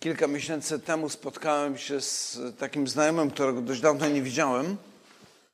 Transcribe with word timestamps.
Kilka 0.00 0.26
miesięcy 0.26 0.78
temu 0.78 1.08
spotkałem 1.08 1.78
się 1.78 2.00
z 2.00 2.38
takim 2.58 2.88
znajomym, 2.88 3.30
którego 3.30 3.60
dość 3.60 3.80
dawno 3.80 4.08
nie 4.08 4.22
widziałem. 4.22 4.76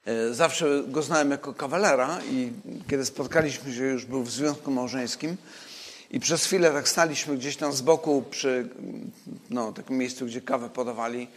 E, 0.05 0.35
zawsze 0.35 0.83
go 0.89 1.03
znałem 1.03 1.31
jako 1.31 1.55
kawalera 1.55 2.21
i 2.31 2.53
kiedy 2.91 3.05
spotkaliśmy 3.05 3.75
się, 3.75 3.83
już 3.83 4.05
był 4.05 4.23
w 4.23 4.31
związku 4.31 4.71
małżeńskim. 4.71 5.37
I 6.11 6.21
przez 6.21 6.45
chwilę 6.45 6.71
tak 6.71 6.89
staliśmy 6.89 7.37
gdzieś 7.37 7.57
tam 7.57 7.73
z 7.73 7.83
boku 7.83 8.25
przy 8.31 8.69
no, 9.51 9.73
takim 9.73 9.99
miejscu, 9.99 10.27
gdzie 10.27 10.41
kawę 10.41 10.71
podawali. 10.71 11.29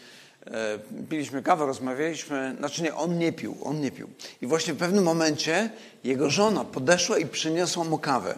E, 0.46 0.80
piliśmy 1.10 1.44
kawę, 1.44 1.66
rozmawialiśmy. 1.66 2.56
Znaczy 2.60 2.84
nie, 2.84 2.96
on 2.96 3.18
nie 3.18 3.34
pił, 3.34 3.58
on 3.64 3.82
nie 3.82 3.92
pił. 3.92 4.10
I 4.42 4.48
właśnie 4.48 4.74
w 4.74 4.78
pewnym 4.78 5.04
momencie 5.04 5.70
jego 6.04 6.30
żona 6.30 6.64
podeszła 6.64 7.18
i 7.18 7.26
przyniosła 7.26 7.84
mu 7.84 7.98
kawę. 7.98 8.36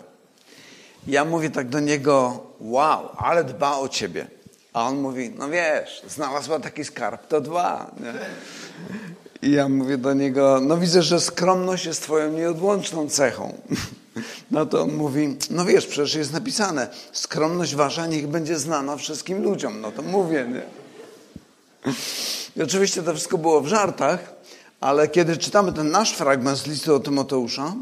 Ja 1.07 1.25
mówię 1.25 1.49
tak 1.49 1.70
do 1.70 1.79
niego, 1.79 2.43
wow, 2.59 3.09
ale 3.17 3.43
dba 3.43 3.77
o 3.77 3.89
ciebie. 3.89 4.38
A 4.80 4.84
on 4.84 4.98
mówi, 4.98 5.32
no 5.38 5.50
wiesz, 5.50 6.02
znalazła 6.07 6.59
taki 6.59 6.86
skarb, 6.86 7.28
to 7.28 7.42
dwa. 7.42 7.92
Nie? 8.00 8.14
I 9.50 9.51
ja 9.51 9.70
mówię 9.70 9.97
do 9.97 10.14
niego, 10.14 10.60
no 10.61 10.78
widzę, 10.78 11.04
że 11.04 11.20
skromność 11.20 11.86
jest 11.86 12.01
twoją 12.01 12.32
nieodłączną 12.32 13.10
cechą. 13.10 13.54
No 14.51 14.65
to 14.65 14.82
on 14.82 14.93
mówi, 14.93 15.37
no 15.50 15.65
wiesz, 15.65 15.87
przecież 15.87 16.15
jest 16.15 16.34
napisane, 16.34 16.87
skromność 17.11 17.75
wasza 17.75 18.07
niech 18.07 18.28
będzie 18.28 18.60
znana 18.60 18.97
wszystkim 18.97 19.43
ludziom. 19.43 19.82
No 19.82 19.92
to 19.92 20.01
mówię, 20.01 20.47
nie? 20.54 20.61
I 22.56 22.61
oczywiście 22.64 23.04
to 23.04 23.14
wszystko 23.14 23.37
było 23.37 23.61
w 23.61 23.68
żartach, 23.68 24.34
ale 24.79 25.07
kiedy 25.07 25.37
czytamy 25.37 25.73
ten 25.73 25.92
nasz 25.92 26.14
fragment 26.14 26.57
z 26.57 26.68
listu 26.68 26.92
do 26.92 27.00
Tymoteusza, 27.00 27.73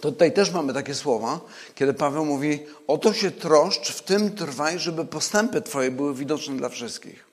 to 0.00 0.12
tutaj 0.12 0.32
też 0.32 0.50
mamy 0.50 0.74
takie 0.74 0.94
słowa, 0.94 1.40
kiedy 1.74 1.94
Paweł 1.94 2.24
mówi: 2.24 2.66
Oto 2.86 3.12
się 3.12 3.30
troszcz, 3.30 3.92
w 3.92 4.02
tym 4.02 4.34
trwaj, 4.34 4.78
żeby 4.78 5.04
postępy 5.04 5.62
Twoje 5.62 5.90
były 5.90 6.14
widoczne 6.14 6.56
dla 6.56 6.68
wszystkich. 6.68 7.28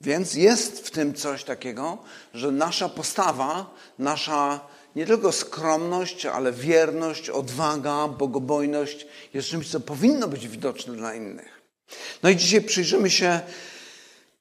Więc 0.00 0.34
jest 0.34 0.86
w 0.86 0.90
tym 0.90 1.14
coś 1.14 1.44
takiego, 1.44 1.98
że 2.34 2.52
nasza 2.52 2.88
postawa, 2.88 3.74
nasza 3.98 4.60
nie 4.96 5.06
tylko 5.06 5.32
skromność, 5.32 6.26
ale 6.26 6.52
wierność, 6.52 7.30
odwaga, 7.30 8.08
bogobojność 8.08 9.06
jest 9.34 9.48
czymś, 9.48 9.70
co 9.70 9.80
powinno 9.80 10.28
być 10.28 10.48
widoczne 10.48 10.94
dla 10.94 11.14
innych. 11.14 11.60
No 12.22 12.30
i 12.30 12.36
dzisiaj 12.36 12.62
przyjrzymy 12.62 13.10
się, 13.10 13.40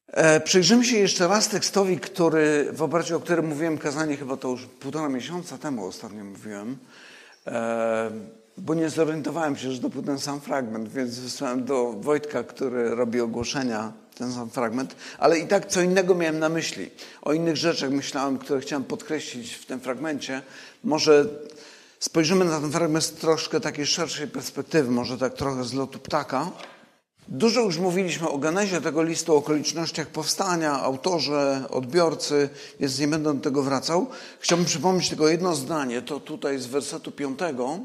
e, 0.08 0.40
przyjrzymy 0.40 0.86
się 0.86 0.98
jeszcze 0.98 1.28
raz 1.28 1.48
tekstowi, 1.48 2.00
który, 2.00 2.70
w 2.74 2.82
oparciu 2.82 3.18
o 3.18 3.20
którym 3.20 3.48
mówiłem 3.48 3.78
kazanie 3.78 4.18
chyba 4.18 4.38
to 4.38 4.48
już 4.48 4.66
półtora 4.66 5.10
miesiąca 5.10 5.58
temu 5.58 5.86
ostatnio 5.86 6.24
mówiłem. 6.24 6.78
E, 7.48 8.12
bo 8.58 8.74
nie 8.74 8.90
zorientowałem 8.90 9.56
się, 9.58 9.72
że 9.72 9.80
to 9.80 9.90
był 9.90 10.04
ten 10.04 10.20
sam 10.20 10.42
fragment, 10.42 10.90
więc 10.90 11.20
wysłałem 11.20 11.66
do 11.66 11.94
Wojtka, 11.94 12.44
który 12.44 12.96
robi 12.96 13.22
ogłoszenia, 13.22 13.94
ten 14.18 14.34
sam 14.34 14.50
fragment, 14.50 14.96
ale 15.18 15.40
i 15.40 15.48
tak 15.48 15.66
co 15.66 15.82
innego 15.82 16.16
miałem 16.16 16.40
na 16.40 16.50
myśli. 16.50 16.90
O 17.22 17.34
innych 17.34 17.58
rzeczach 17.58 17.90
myślałem, 17.90 18.38
które 18.38 18.62
chciałem 18.62 18.84
podkreślić 18.84 19.54
w 19.54 19.66
tym 19.66 19.80
fragmencie. 19.80 20.42
Może 20.84 21.26
spojrzymy 22.00 22.46
na 22.46 22.60
ten 22.60 22.72
fragment 22.72 23.04
z 23.04 23.12
troszkę 23.12 23.60
takiej 23.60 23.86
szerszej 23.86 24.28
perspektywy, 24.28 24.92
może 24.92 25.18
tak 25.18 25.34
trochę 25.34 25.64
z 25.64 25.74
lotu 25.74 26.00
ptaka. 26.00 26.52
Dużo 27.32 27.62
już 27.62 27.78
mówiliśmy 27.78 28.30
o 28.30 28.38
genezie 28.38 28.82
tego 28.82 29.04
listu, 29.04 29.34
o 29.34 29.38
okolicznościach 29.38 30.08
powstania, 30.08 30.72
autorze, 30.72 31.66
odbiorcy, 31.70 32.50
więc 32.80 33.00
nie 33.00 33.08
będę 33.08 33.34
do 33.34 33.42
tego 33.42 33.64
wracał. 33.64 34.08
Chciałbym 34.40 34.66
przypomnieć 34.66 35.10
tylko 35.10 35.28
jedno 35.28 35.56
zdanie, 35.56 36.02
to 36.02 36.20
tutaj 36.20 36.60
z 36.60 36.66
wersetu 36.66 37.12
piątego. 37.12 37.80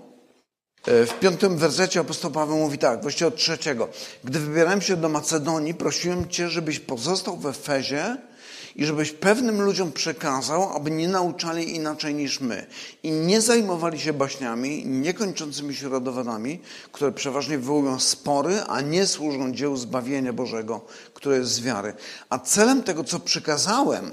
E, 0.86 1.06
w 1.06 1.18
piątym 1.18 1.56
wersecie 1.56 2.00
apostoł 2.00 2.30
Paweł 2.30 2.56
mówi 2.56 2.78
tak, 2.78 3.02
właściwie 3.02 3.28
od 3.28 3.36
trzeciego. 3.36 3.88
Gdy 4.24 4.40
wybierałem 4.40 4.80
się 4.80 4.96
do 4.96 5.08
Macedonii, 5.08 5.74
prosiłem 5.74 6.28
Cię, 6.28 6.48
żebyś 6.48 6.80
pozostał 6.80 7.36
we 7.36 7.52
Fezie 7.52 8.16
i 8.76 8.84
żebyś 8.84 9.12
pewnym 9.12 9.62
ludziom 9.62 9.92
przekazał, 9.92 10.76
aby 10.76 10.90
nie 10.90 11.08
nauczali 11.08 11.76
inaczej 11.76 12.14
niż 12.14 12.40
my 12.40 12.66
i 13.02 13.10
nie 13.10 13.40
zajmowali 13.40 14.00
się 14.00 14.12
baśniami, 14.12 14.86
niekończącymi 14.86 15.74
się 15.74 15.88
rodowodami, 15.88 16.60
które 16.92 17.12
przeważnie 17.12 17.58
wywołują 17.58 18.00
spory, 18.00 18.60
a 18.68 18.80
nie 18.80 19.06
służą 19.06 19.52
dziełu 19.52 19.76
zbawienia 19.76 20.32
Bożego, 20.32 20.86
które 21.14 21.36
jest 21.38 21.52
z 21.52 21.60
wiary. 21.60 21.94
A 22.30 22.38
celem 22.38 22.82
tego, 22.82 23.04
co 23.04 23.20
przekazałem, 23.20 24.12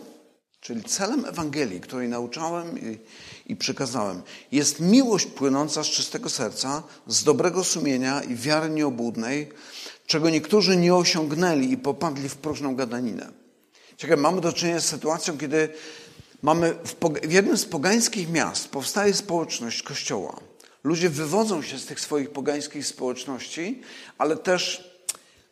czyli 0.61 0.83
celem 0.83 1.25
Ewangelii, 1.25 1.81
której 1.81 2.09
nauczałem 2.09 2.79
i, 2.79 2.97
i 3.45 3.55
przekazałem, 3.55 4.21
jest 4.51 4.79
miłość 4.79 5.25
płynąca 5.25 5.83
z 5.83 5.87
czystego 5.87 6.29
serca, 6.29 6.83
z 7.07 7.23
dobrego 7.23 7.63
sumienia 7.63 8.21
i 8.21 8.35
wiary 8.35 8.69
nieobłudnej, 8.69 9.49
czego 10.05 10.29
niektórzy 10.29 10.77
nie 10.77 10.95
osiągnęli 10.95 11.71
i 11.71 11.77
popadli 11.77 12.29
w 12.29 12.35
próżną 12.35 12.75
gadaninę. 12.75 13.40
Mamy 14.17 14.41
do 14.41 14.53
czynienia 14.53 14.79
z 14.79 14.85
sytuacją, 14.85 15.37
kiedy 15.37 15.69
mamy 16.41 16.73
w, 16.73 16.95
w 17.27 17.31
jednym 17.31 17.57
z 17.57 17.65
pogańskich 17.65 18.29
miast 18.29 18.67
powstaje 18.67 19.13
społeczność 19.13 19.83
kościoła. 19.83 20.39
Ludzie 20.83 21.09
wywodzą 21.09 21.61
się 21.61 21.79
z 21.79 21.85
tych 21.85 21.99
swoich 21.99 22.29
pogańskich 22.29 22.87
społeczności, 22.87 23.81
ale 24.17 24.37
też 24.37 24.91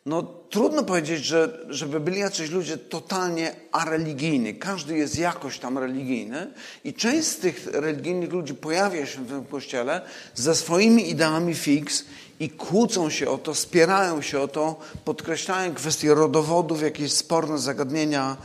no, 0.06 0.22
trudno 0.22 0.84
powiedzieć, 0.84 1.24
że, 1.24 1.58
żeby 1.68 2.00
byli 2.00 2.18
jacyś 2.18 2.50
ludzie 2.50 2.78
totalnie 2.78 3.56
areligijni. 3.72 4.54
Każdy 4.54 4.96
jest 4.96 5.18
jakoś 5.18 5.58
tam 5.58 5.78
religijny 5.78 6.52
i 6.84 6.94
część 6.94 7.28
z 7.28 7.36
tych 7.36 7.66
religijnych 7.66 8.32
ludzi 8.32 8.54
pojawia 8.54 9.06
się 9.06 9.24
w 9.24 9.28
tym 9.28 9.44
kościele 9.44 10.00
ze 10.34 10.54
swoimi 10.54 11.10
ideami 11.10 11.54
fix 11.54 12.04
i 12.40 12.50
kłócą 12.50 13.10
się 13.10 13.30
o 13.30 13.38
to, 13.38 13.54
spierają 13.54 14.22
się 14.22 14.40
o 14.40 14.48
to, 14.48 14.78
podkreślają 15.04 15.74
kwestie 15.74 16.14
rodowodów, 16.14 16.82
jakieś 16.82 17.12
sporne 17.12 17.58
zagadnienia, 17.58 18.36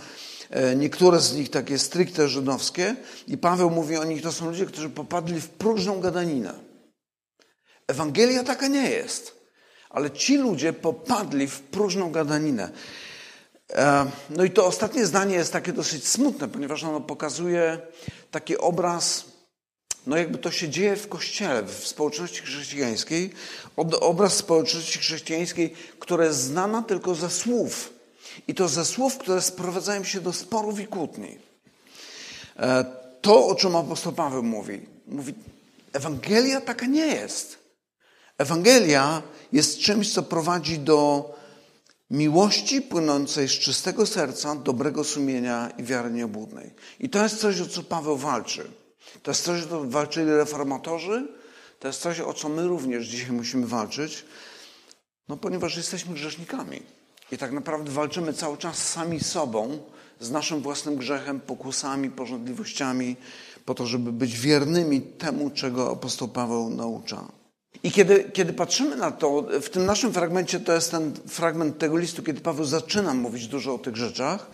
e, 0.50 0.75
niektóre 0.75 1.19
z 1.19 1.35
nich 1.35 1.50
takie 1.50 1.79
stricte 1.79 2.28
żydowskie. 2.28 2.95
I 3.28 3.38
Paweł 3.38 3.69
mówi 3.69 3.97
o 3.97 4.03
nich, 4.03 4.22
to 4.22 4.31
są 4.31 4.45
ludzie, 4.45 4.66
którzy 4.66 4.89
popadli 4.89 5.41
w 5.41 5.50
próżną 5.50 6.00
gadaninę. 6.00 6.53
Ewangelia 7.88 8.44
taka 8.44 8.67
nie 8.67 8.89
jest, 8.89 9.35
ale 9.89 10.11
ci 10.11 10.38
ludzie 10.38 10.73
popadli 10.73 11.47
w 11.47 11.61
próżną 11.61 12.11
gadaninę. 12.11 12.69
E, 13.73 14.05
no 14.29 14.44
i 14.44 14.51
to 14.51 14.66
ostatnie 14.66 15.05
zdanie 15.05 15.35
jest 15.35 15.53
takie 15.53 15.73
dosyć 15.73 16.07
smutne, 16.07 16.47
ponieważ 16.47 16.84
ono 16.84 17.01
pokazuje 17.01 17.79
taki 18.31 18.57
obraz 18.57 19.34
no 20.07 20.17
jakby 20.17 20.38
to 20.38 20.51
się 20.51 20.69
dzieje 20.69 20.95
w 20.95 21.07
kościele, 21.07 21.63
w 21.63 21.88
społeczności 21.88 22.41
chrześcijańskiej. 22.41 23.29
Obraz 24.01 24.33
społeczności 24.33 24.99
chrześcijańskiej, 24.99 25.73
która 25.99 26.25
jest 26.25 26.39
znana 26.39 26.83
tylko 26.83 27.16
ze 27.16 27.29
słów. 27.29 27.93
I 28.47 28.55
to 28.55 28.67
ze 28.67 28.85
słów, 28.85 29.17
które 29.17 29.41
sprowadzają 29.41 30.03
się 30.03 30.21
do 30.21 30.33
sporów 30.33 30.79
i 30.79 30.88
kłótni. 30.88 31.38
E, 32.59 32.85
to, 33.21 33.47
o 33.47 33.55
czym 33.55 33.75
apostoł 33.75 34.13
Paweł 34.13 34.43
mówi, 34.43 34.81
mówi, 35.07 35.33
Ewangelia 35.93 36.61
taka 36.61 36.85
nie 36.85 37.05
jest. 37.05 37.57
Ewangelia 38.37 39.22
jest 39.51 39.79
czymś, 39.79 40.13
co 40.13 40.23
prowadzi 40.23 40.79
do 40.79 41.29
miłości 42.11 42.81
płynącej 42.81 43.47
z 43.47 43.51
czystego 43.51 44.05
serca, 44.05 44.55
dobrego 44.55 45.03
sumienia 45.03 45.72
i 45.77 45.83
wiary 45.83 46.11
nieobłudnej. 46.11 46.72
I 46.99 47.09
to 47.09 47.23
jest 47.23 47.39
coś, 47.39 47.61
o 47.61 47.66
co 47.66 47.83
Paweł 47.83 48.17
walczy. 48.17 48.72
To 49.23 49.31
jest 49.31 49.43
coś, 49.43 49.63
o 49.63 49.67
co 49.67 49.83
walczyli 49.83 50.31
reformatorzy, 50.31 51.27
to 51.79 51.88
jest 51.88 52.01
coś, 52.01 52.19
o 52.19 52.33
co 52.33 52.49
my 52.49 52.67
również 52.67 53.07
dzisiaj 53.07 53.31
musimy 53.31 53.67
walczyć, 53.67 54.25
no 55.29 55.38
ponieważ 55.38 55.77
jesteśmy 55.77 56.13
grzesznikami. 56.13 56.81
I 57.31 57.38
tak 57.38 57.51
naprawdę 57.51 57.91
walczymy 57.91 58.33
cały 58.33 58.57
czas 58.57 58.89
sami 58.89 59.19
sobą, 59.19 59.79
z 60.19 60.31
naszym 60.31 60.61
własnym 60.61 60.95
grzechem, 60.95 61.39
pokusami, 61.39 62.09
porządliwościami, 62.09 63.16
po 63.66 63.73
to, 63.75 63.85
żeby 63.85 64.11
być 64.11 64.39
wiernymi 64.39 65.01
temu, 65.01 65.49
czego 65.49 65.91
apostoł 65.91 66.27
Paweł 66.27 66.69
naucza. 66.69 67.31
I 67.83 67.91
kiedy, 67.91 68.31
kiedy 68.33 68.53
patrzymy 68.53 68.95
na 68.95 69.11
to, 69.11 69.47
w 69.61 69.69
tym 69.69 69.85
naszym 69.85 70.13
fragmencie, 70.13 70.59
to 70.59 70.73
jest 70.73 70.91
ten 70.91 71.13
fragment 71.27 71.77
tego 71.77 71.97
listu, 71.97 72.23
kiedy 72.23 72.41
Paweł 72.41 72.66
zaczyna 72.66 73.13
mówić 73.13 73.47
dużo 73.47 73.73
o 73.73 73.78
tych 73.78 73.96
rzeczach, 73.96 74.47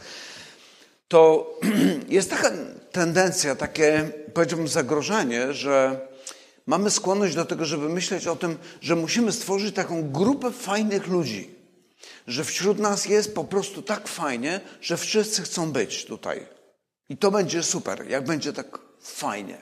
to 1.11 1.53
jest 2.17 2.29
taka 2.29 2.51
tendencja, 2.91 3.55
takie, 3.55 4.09
powiedziałbym, 4.33 4.67
zagrożenie, 4.67 5.53
że 5.53 6.07
mamy 6.65 6.91
skłonność 6.91 7.35
do 7.35 7.45
tego, 7.45 7.65
żeby 7.65 7.89
myśleć 7.89 8.27
o 8.27 8.35
tym, 8.35 8.57
że 8.81 8.95
musimy 8.95 9.31
stworzyć 9.31 9.75
taką 9.75 10.11
grupę 10.11 10.51
fajnych 10.51 11.07
ludzi. 11.07 11.49
Że 12.27 12.43
wśród 12.43 12.79
nas 12.79 13.05
jest 13.05 13.35
po 13.35 13.43
prostu 13.43 13.81
tak 13.81 14.07
fajnie, 14.07 14.61
że 14.81 14.97
wszyscy 14.97 15.41
chcą 15.41 15.71
być 15.71 16.05
tutaj. 16.05 16.45
I 17.09 17.17
to 17.17 17.31
będzie 17.31 17.63
super, 17.63 18.09
jak 18.09 18.25
będzie 18.25 18.53
tak 18.53 18.79
fajnie. 19.01 19.57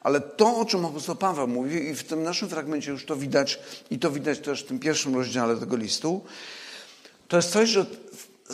Ale 0.00 0.20
to, 0.20 0.56
o 0.56 0.64
czym 0.64 0.86
apostoł 0.86 1.16
Paweł 1.16 1.48
mówi, 1.48 1.88
i 1.88 1.94
w 1.94 2.04
tym 2.04 2.22
naszym 2.22 2.48
fragmencie 2.48 2.90
już 2.90 3.04
to 3.04 3.16
widać, 3.16 3.58
i 3.90 3.98
to 3.98 4.10
widać 4.10 4.38
też 4.38 4.62
w 4.64 4.66
tym 4.66 4.78
pierwszym 4.78 5.14
rozdziale 5.14 5.56
tego 5.56 5.76
listu, 5.76 6.24
to 7.28 7.36
jest 7.36 7.50
coś, 7.50 7.68
że 7.68 7.86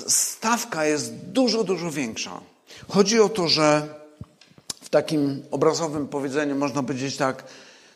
stawka 0.09 0.85
jest 0.85 1.15
dużo, 1.15 1.65
dużo 1.65 1.91
większa. 1.91 2.41
Chodzi 2.89 3.21
o 3.21 3.29
to, 3.29 3.49
że 3.49 3.95
w 4.81 4.89
takim 4.89 5.43
obrazowym 5.51 6.09
powiedzeniu 6.09 6.57
można 6.57 6.83
powiedzieć 6.83 7.17
tak, 7.17 7.45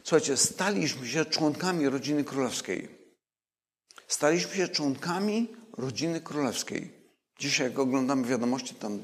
słuchajcie, 0.04 0.36
staliśmy 0.36 1.08
się 1.08 1.24
członkami 1.24 1.88
rodziny 1.88 2.24
królewskiej. 2.24 2.88
Staliśmy 4.08 4.54
się 4.54 4.68
członkami 4.68 5.48
rodziny 5.78 6.20
królewskiej. 6.20 6.90
Dzisiaj, 7.38 7.66
jak 7.66 7.78
oglądamy 7.78 8.26
wiadomości, 8.26 8.74
tam, 8.74 9.02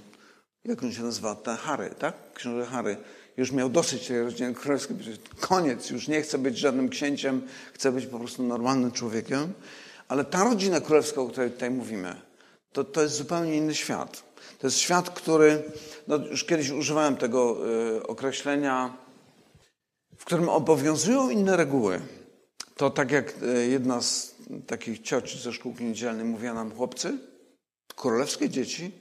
jak 0.64 0.82
on 0.82 0.92
się 0.92 1.02
nazywa, 1.02 1.34
ten 1.34 1.56
Harry, 1.56 1.90
tak? 1.98 2.14
Książę 2.34 2.66
Harry. 2.66 2.96
Już 3.36 3.52
miał 3.52 3.68
dosyć 3.68 4.06
tej 4.06 4.22
rodziny 4.22 4.54
królewskiej. 4.54 4.96
Koniec, 5.40 5.90
już 5.90 6.08
nie 6.08 6.22
chce 6.22 6.38
być 6.38 6.58
żadnym 6.58 6.88
księciem, 6.88 7.42
chce 7.72 7.92
być 7.92 8.06
po 8.06 8.18
prostu 8.18 8.42
normalnym 8.42 8.92
człowiekiem. 8.92 9.52
Ale 10.08 10.24
ta 10.24 10.44
rodzina 10.44 10.80
królewska, 10.80 11.20
o 11.20 11.26
której 11.26 11.50
tutaj 11.50 11.70
mówimy, 11.70 12.16
to, 12.72 12.84
to 12.84 13.02
jest 13.02 13.14
zupełnie 13.14 13.56
inny 13.56 13.74
świat. 13.74 14.22
To 14.58 14.66
jest 14.66 14.78
świat, 14.78 15.10
który, 15.10 15.62
no 16.08 16.16
już 16.16 16.44
kiedyś 16.44 16.70
używałem 16.70 17.16
tego 17.16 17.68
y, 17.96 18.06
określenia, 18.06 18.96
w 20.18 20.24
którym 20.24 20.48
obowiązują 20.48 21.30
inne 21.30 21.56
reguły. 21.56 22.00
To 22.76 22.90
tak 22.90 23.10
jak 23.10 23.42
y, 23.42 23.66
jedna 23.66 24.02
z 24.02 24.34
takich 24.66 25.02
cioci 25.02 25.38
ze 25.38 25.52
szkółki 25.52 25.84
niedzielnej 25.84 26.24
mówiła 26.24 26.54
nam, 26.54 26.76
chłopcy, 26.76 27.18
królewskie 27.96 28.48
dzieci, 28.48 28.92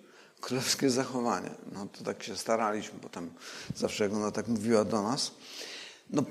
królewskie 0.41 0.89
zachowanie. 0.89 1.49
No 1.71 1.87
to 1.97 2.03
tak 2.03 2.23
się 2.23 2.37
staraliśmy, 2.37 2.99
bo 3.03 3.09
tam 3.09 3.29
zawsze 3.75 4.03
jak 4.03 4.13
ona 4.13 4.31
tak 4.31 4.47
mówiła 4.47 4.85
do 4.85 5.01
nas. 5.01 5.31
No, 6.11 6.23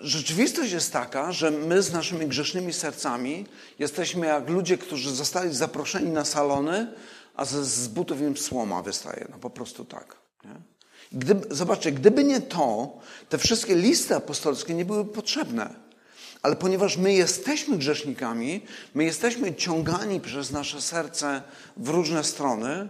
rzeczywistość 0.00 0.72
jest 0.72 0.92
taka, 0.92 1.32
że 1.32 1.50
my 1.50 1.82
z 1.82 1.92
naszymi 1.92 2.26
grzesznymi 2.26 2.72
sercami 2.72 3.46
jesteśmy 3.78 4.26
jak 4.26 4.48
ludzie, 4.48 4.78
którzy 4.78 5.14
zostali 5.14 5.54
zaproszeni 5.54 6.10
na 6.10 6.24
salony, 6.24 6.92
a 7.34 7.44
z, 7.44 7.50
z 7.50 7.88
butów 7.88 8.20
im 8.20 8.36
słoma 8.36 8.82
wystaje. 8.82 9.26
No 9.30 9.38
po 9.38 9.50
prostu 9.50 9.84
tak. 9.84 10.16
Nie? 10.44 10.54
Gdyby, 11.12 11.54
zobaczcie, 11.54 11.92
gdyby 11.92 12.24
nie 12.24 12.40
to, 12.40 12.98
te 13.28 13.38
wszystkie 13.38 13.74
listy 13.74 14.14
apostolskie 14.14 14.74
nie 14.74 14.84
były 14.84 15.04
potrzebne. 15.04 15.74
Ale 16.42 16.56
ponieważ 16.56 16.96
my 16.96 17.12
jesteśmy 17.12 17.78
grzesznikami, 17.78 18.64
my 18.94 19.04
jesteśmy 19.04 19.54
ciągani 19.54 20.20
przez 20.20 20.50
nasze 20.50 20.80
serce 20.80 21.42
w 21.76 21.88
różne 21.88 22.24
strony, 22.24 22.88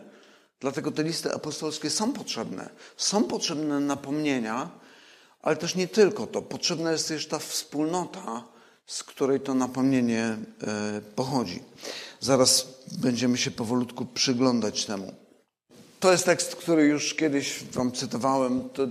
dlatego 0.61 0.93
te 0.93 1.03
listy 1.03 1.35
apostolskie 1.35 1.91
są 1.91 2.13
potrzebne. 2.13 2.71
Są 2.97 3.25
potrzebne 3.25 3.81
napomnienia, 3.81 4.71
ale 5.43 5.57
też 5.57 5.75
nie 5.75 5.89
tylko 5.89 6.27
to. 6.27 6.43
Potrzebna 6.43 6.93
jest 6.93 7.09
też 7.09 7.27
ta 7.27 7.39
wspólnota, 7.39 8.45
z 8.87 9.03
której 9.03 9.41
to 9.41 9.55
napomnienie 9.55 10.23
e, 10.23 11.01
pochodzi. 11.17 11.63
Zaraz 12.21 12.67
będziemy 12.93 13.39
się 13.39 13.51
powolutku 13.51 14.07
przyglądać 14.07 14.85
temu. 14.85 15.15
To 16.01 16.13
jest 16.13 16.25
tekst, 16.25 16.57
który 16.57 16.85
już 16.85 17.15
kiedyś 17.15 17.65
Wam 17.73 17.93
cytowałem. 17.93 18.69
To 18.71 18.87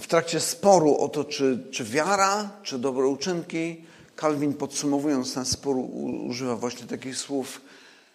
w 0.00 0.06
trakcie 0.06 0.40
sporu 0.40 0.96
o 0.96 1.08
to, 1.08 1.24
czy, 1.24 1.66
czy 1.70 1.84
wiara, 1.84 2.50
czy 2.62 2.78
dobre 2.78 3.06
uczynki, 3.06 3.84
Kalwin 4.16 4.54
podsumowując 4.54 5.34
ten 5.34 5.44
spór 5.44 5.76
używa 6.28 6.56
właśnie 6.56 6.86
takich 6.86 7.16
słów. 7.16 7.60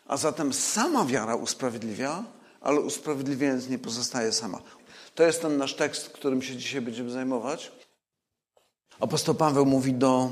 A 0.08 0.18
zatem 0.18 0.54
sama 0.54 1.06
wiara 1.06 1.36
usprawiedliwia, 1.36 2.24
ale 2.62 2.80
usprawiedliwiając 2.80 3.70
nie 3.70 3.80
pozostaje 3.80 4.32
sama. 4.32 4.62
To 5.16 5.24
jest 5.24 5.42
ten 5.42 5.58
nasz 5.58 5.74
tekst, 5.74 6.10
którym 6.10 6.42
się 6.42 6.56
dzisiaj 6.56 6.82
będziemy 6.82 7.12
zajmować. 7.12 7.72
Apostoł 9.00 9.36
Paweł 9.36 9.66
mówi 9.66 9.94
do 9.94 10.30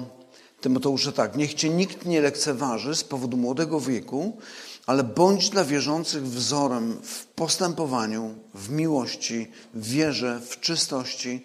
Tymoteusza 0.62 1.12
tak: 1.12 1.36
Niech 1.36 1.54
cię 1.54 1.69
nikt 1.69 2.06
nie 2.06 2.22
lekceważy 2.22 2.95
z 2.95 3.04
powodu 3.04 3.38
młodego 3.38 3.80
wieku, 3.80 4.38
ale 4.86 5.04
bądź 5.04 5.50
dla 5.50 5.63
wierzących 5.63 6.24
wzorem 6.24 6.98
w 7.04 7.25
postępowaniu, 7.25 8.36
w 8.54 8.69
miłości, 8.69 9.51
w 9.74 9.88
wierze, 9.89 10.42
w 10.50 10.60
czystości. 10.60 11.44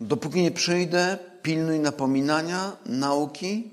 Dopóki 0.00 0.42
nie 0.42 0.50
przyjdę, 0.50 1.18
pilnuj 1.42 1.78
napominania, 1.78 2.76
nauki, 2.86 3.70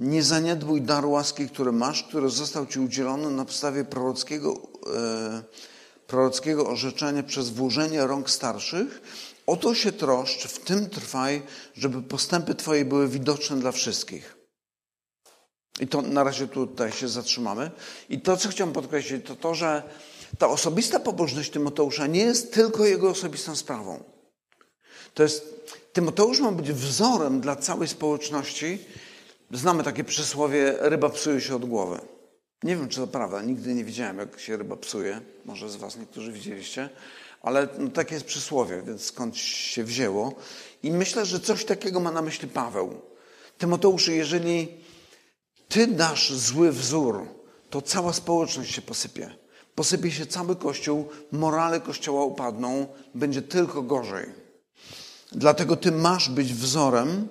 nie 0.00 0.22
zaniedbuj 0.22 0.82
dar 0.82 1.06
łaski, 1.06 1.48
który 1.48 1.72
masz, 1.72 2.02
który 2.02 2.28
został 2.28 2.66
ci 2.66 2.80
udzielony 2.80 3.30
na 3.30 3.44
podstawie 3.44 3.84
prorockiego, 3.84 4.54
e, 4.96 5.42
prorockiego 6.12 6.66
orzeczenia 6.66 7.22
przez 7.22 7.50
włożenie 7.50 8.06
rąk 8.06 8.30
starszych. 8.30 9.02
Oto 9.46 9.74
się 9.74 9.92
troszcz, 9.92 10.46
w 10.46 10.58
tym 10.58 10.90
trwaj, 10.90 11.42
żeby 11.76 12.02
postępy 12.02 12.54
Twoje 12.54 12.84
były 12.84 13.08
widoczne 13.08 13.56
dla 13.56 13.72
wszystkich. 13.72 14.36
I 15.80 15.86
to 15.86 16.02
na 16.02 16.24
razie 16.24 16.48
tutaj 16.48 16.92
się 16.92 17.08
zatrzymamy. 17.08 17.70
I 18.08 18.20
to, 18.20 18.36
co 18.36 18.48
chciałem 18.48 18.72
podkreślić, 18.72 19.26
to 19.26 19.36
to, 19.36 19.54
że 19.54 19.82
ta 20.38 20.48
osobista 20.48 21.00
pobożność 21.00 21.50
Tymoteusza 21.50 22.06
nie 22.06 22.20
jest 22.20 22.54
tylko 22.54 22.86
jego 22.86 23.10
osobistą 23.10 23.56
sprawą. 23.56 24.04
To 25.14 25.22
jest, 25.22 25.66
Tymoteusz 25.92 26.40
ma 26.40 26.52
być 26.52 26.72
wzorem 26.72 27.40
dla 27.40 27.56
całej 27.56 27.88
społeczności. 27.88 28.78
Znamy 29.50 29.84
takie 29.84 30.04
przysłowie, 30.04 30.74
ryba 30.78 31.08
psuje 31.08 31.40
się 31.40 31.56
od 31.56 31.64
głowy. 31.64 32.00
Nie 32.62 32.76
wiem, 32.76 32.88
czy 32.88 33.00
to 33.00 33.06
prawda, 33.06 33.42
nigdy 33.42 33.74
nie 33.74 33.84
widziałem, 33.84 34.18
jak 34.18 34.40
się 34.40 34.56
ryba 34.56 34.76
psuje. 34.76 35.20
Może 35.44 35.70
z 35.70 35.76
was 35.76 35.96
niektórzy 35.96 36.32
widzieliście. 36.32 36.88
Ale 37.42 37.68
no, 37.78 37.90
takie 37.90 38.14
jest 38.14 38.26
przysłowie, 38.26 38.82
więc 38.86 39.04
skąd 39.04 39.36
się 39.36 39.84
wzięło. 39.84 40.34
I 40.82 40.90
myślę, 40.90 41.26
że 41.26 41.40
coś 41.40 41.64
takiego 41.64 42.00
ma 42.00 42.12
na 42.12 42.22
myśli 42.22 42.48
Paweł. 42.48 43.00
Tymoteusz, 43.58 44.08
jeżeli 44.08 44.68
ty 45.68 45.86
dasz 45.86 46.32
zły 46.32 46.72
wzór, 46.72 47.26
to 47.70 47.82
cała 47.82 48.12
społeczność 48.12 48.74
się 48.74 48.82
posypie. 48.82 49.34
Posypie 49.74 50.10
się 50.10 50.26
cały 50.26 50.56
Kościół, 50.56 51.08
morale 51.32 51.80
Kościoła 51.80 52.24
upadną, 52.24 52.86
będzie 53.14 53.42
tylko 53.42 53.82
gorzej. 53.82 54.26
Dlatego 55.32 55.76
ty 55.76 55.92
masz 55.92 56.28
być 56.28 56.54
wzorem. 56.54 57.28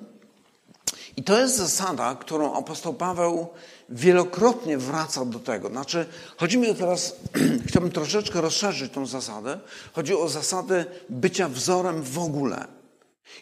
I 1.18 1.24
to 1.24 1.40
jest 1.40 1.58
zasada, 1.58 2.16
którą 2.16 2.58
apostoł 2.58 2.94
Paweł 2.94 3.48
wielokrotnie 3.92 4.78
wraca 4.78 5.26
do 5.26 5.40
tego. 5.40 5.70
Znaczy, 5.70 6.06
chodzi 6.38 6.58
mi 6.58 6.76
teraz, 6.76 7.16
chciałbym 7.68 7.92
troszeczkę 7.92 8.42
rozszerzyć 8.42 8.94
tą 8.94 9.06
zasadę. 9.06 9.60
Chodzi 9.94 10.16
o 10.16 10.30
zasadę 10.30 10.86
bycia 11.10 11.50
wzorem 11.50 12.02
w 12.02 12.20
ogóle. 12.20 12.68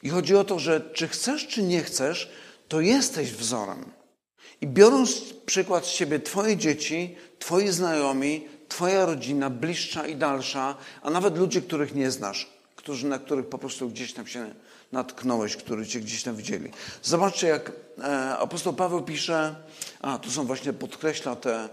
I 0.04 0.10
chodzi 0.10 0.36
o 0.36 0.44
to, 0.44 0.60
że 0.60 0.82
czy 0.94 1.08
chcesz, 1.08 1.48
czy 1.48 1.64
nie 1.64 1.84
chcesz, 1.84 2.32
to 2.68 2.82
jesteś 2.82 3.32
wzorem. 3.32 3.86
I 4.62 4.68
biorąc 4.68 5.22
przykład 5.46 5.86
z 5.86 5.90
siebie, 5.90 6.20
Twoje 6.20 6.58
dzieci, 6.58 7.16
Twoi 7.40 7.70
znajomi, 7.70 8.48
Twoja 8.68 9.06
rodzina, 9.06 9.50
bliższa 9.50 10.08
i 10.08 10.16
dalsza, 10.16 10.76
a 11.02 11.10
nawet 11.10 11.38
ludzie, 11.38 11.62
których 11.62 11.96
nie 11.96 12.12
znasz, 12.12 12.50
którzy, 12.76 13.08
na 13.08 13.20
których 13.20 13.46
po 13.46 13.58
prostu 13.58 13.90
gdzieś 13.90 14.14
tam 14.14 14.28
się 14.28 14.54
natknąłeś, 14.92 15.56
którzy 15.56 15.88
Cię 15.88 16.00
gdzieś 16.00 16.24
tam 16.24 16.36
widzieli. 16.36 16.72
Zobaczcie, 17.04 17.48
jak 17.48 17.72
e, 18.04 18.38
apostoł 18.38 18.74
Paweł 18.74 19.02
pisze, 19.02 19.56
a 20.02 20.18
tu 20.18 20.32
są 20.32 20.46
właśnie, 20.46 20.74
podkreśla 20.74 21.36
te 21.36 21.70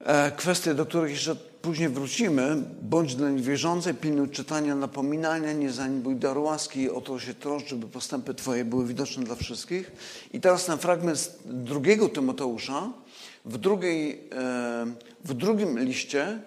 e, 0.00 0.30
kwestie, 0.30 0.74
do 0.74 0.86
których 0.86 1.12
jeszcze 1.12 1.36
później 1.62 1.88
wrócimy. 1.88 2.56
Bądź 2.82 3.14
dla 3.14 3.30
niewierzącej, 3.30 3.94
pilnuj 3.94 4.28
czytania, 4.28 4.74
napominania, 4.74 5.52
nie 5.52 5.72
zaniedbuj 5.72 6.16
daru 6.16 6.42
łaski, 6.42 6.90
o 6.90 7.00
to 7.00 7.20
się 7.20 7.34
troszcz, 7.34 7.68
żeby 7.68 7.86
postępy 7.86 8.34
Twoje 8.34 8.64
były 8.64 8.86
widoczne 8.86 9.24
dla 9.24 9.34
wszystkich. 9.34 9.92
I 10.32 10.40
teraz 10.40 10.64
ten 10.64 10.78
fragment 10.78 11.18
z 11.18 11.30
drugiego 11.44 12.08
Tymoteusza, 12.08 12.92
w, 13.44 13.58
drugiej, 13.58 14.28
e, 14.32 14.86
w 15.24 15.34
drugim 15.34 15.78
liście 15.78 16.38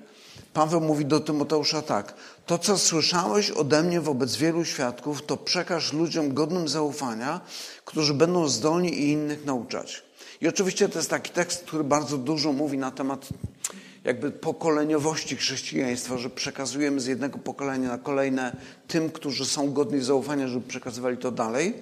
Paweł 0.54 0.82
mówi 0.82 1.06
do 1.06 1.20
Tymoteusza 1.20 1.82
tak. 1.82 2.14
To, 2.46 2.58
co 2.58 2.78
słyszałeś 2.78 3.52
ode 3.52 3.84
mnie 3.84 4.02
wobec 4.02 4.36
wielu 4.36 4.66
świadków, 4.66 5.26
to 5.26 5.38
przekaż 5.38 5.94
ludziom 5.94 6.34
godnym 6.34 6.68
zaufania, 6.68 7.42
którzy 7.86 8.14
będą 8.14 8.48
zdolni 8.48 8.94
i 9.00 9.12
innych 9.12 9.46
nauczać. 9.46 10.04
I 10.42 10.48
oczywiście 10.48 10.90
to 10.90 11.00
jest 11.00 11.10
taki 11.10 11.32
tekst, 11.32 11.64
który 11.64 11.84
bardzo 11.84 12.18
dużo 12.18 12.54
mówi 12.54 12.78
na 12.78 12.92
temat 12.92 13.30
jakby 14.04 14.32
pokoleniowości 14.32 15.36
chrześcijaństwa, 15.36 16.18
że 16.18 16.30
przekazujemy 16.30 17.02
z 17.02 17.06
jednego 17.06 17.38
pokolenia 17.38 17.90
na 17.90 17.98
kolejne 17.98 18.56
tym, 18.88 19.10
którzy 19.10 19.46
są 19.46 19.74
godni 19.74 20.02
zaufania, 20.02 20.48
żeby 20.48 20.68
przekazywali 20.68 21.18
to 21.18 21.32
dalej. 21.32 21.74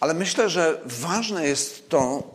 Ale 0.00 0.14
myślę, 0.14 0.50
że 0.50 0.80
ważne 0.86 1.46
jest 1.46 1.88
to, 1.88 2.30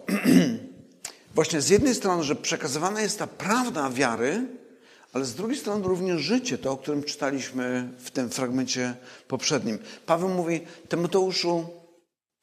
właśnie 1.36 1.62
z 1.62 1.70
jednej 1.70 1.96
strony, 1.96 2.24
że 2.24 2.36
przekazywana 2.36 3.02
jest 3.02 3.20
ta 3.20 3.28
prawda 3.28 3.90
wiary, 3.90 4.48
ale 5.18 5.26
z 5.26 5.36
drugiej 5.36 5.58
strony 5.58 5.88
również 5.88 6.22
życie, 6.22 6.58
to 6.58 6.72
o 6.72 6.78
którym 6.78 7.04
czytaliśmy 7.04 7.90
w 7.98 8.12
tym 8.12 8.30
fragmencie 8.30 8.96
poprzednim. 9.28 9.80
Paweł 10.06 10.30
mówi, 10.30 10.62
Tymoteuszu, 10.90 11.70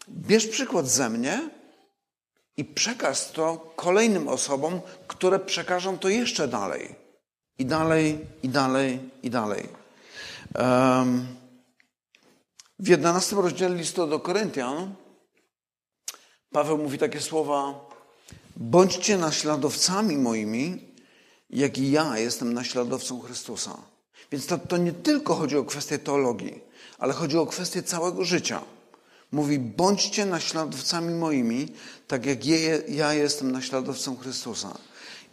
bierz 0.08 0.46
przykład 0.46 0.88
ze 0.88 1.10
mnie 1.10 1.50
i 2.56 2.64
przekaz 2.64 3.32
to 3.32 3.72
kolejnym 3.76 4.28
osobom, 4.28 4.80
które 5.06 5.38
przekażą 5.38 5.98
to 5.98 6.08
jeszcze 6.08 6.48
dalej. 6.48 6.94
I 7.58 7.66
dalej, 7.66 8.18
i 8.42 8.48
dalej, 8.48 8.98
i 9.22 9.30
dalej. 9.30 9.68
Um, 10.54 11.26
w 12.78 12.88
11 12.88 13.36
rozdziale 13.36 13.76
listu 13.76 14.06
do 14.06 14.20
Koryntian 14.20 14.94
Paweł 16.52 16.78
mówi 16.78 16.98
takie 16.98 17.20
słowa: 17.20 17.88
Bądźcie 18.56 19.18
naśladowcami 19.18 20.16
moimi, 20.16 20.93
jak 21.50 21.78
i 21.78 21.90
ja 21.90 22.18
jestem 22.18 22.54
naśladowcą 22.54 23.20
Chrystusa. 23.20 23.78
Więc 24.32 24.46
to, 24.46 24.58
to 24.58 24.76
nie 24.76 24.92
tylko 24.92 25.34
chodzi 25.34 25.56
o 25.56 25.64
kwestię 25.64 25.98
teologii, 25.98 26.60
ale 26.98 27.12
chodzi 27.12 27.38
o 27.38 27.46
kwestię 27.46 27.82
całego 27.82 28.24
życia. 28.24 28.60
Mówi, 29.32 29.58
bądźcie 29.58 30.26
naśladowcami 30.26 31.14
moimi, 31.14 31.68
tak 32.08 32.26
jak 32.26 32.38
ja 32.88 33.14
jestem 33.14 33.52
naśladowcą 33.52 34.16
Chrystusa. 34.16 34.78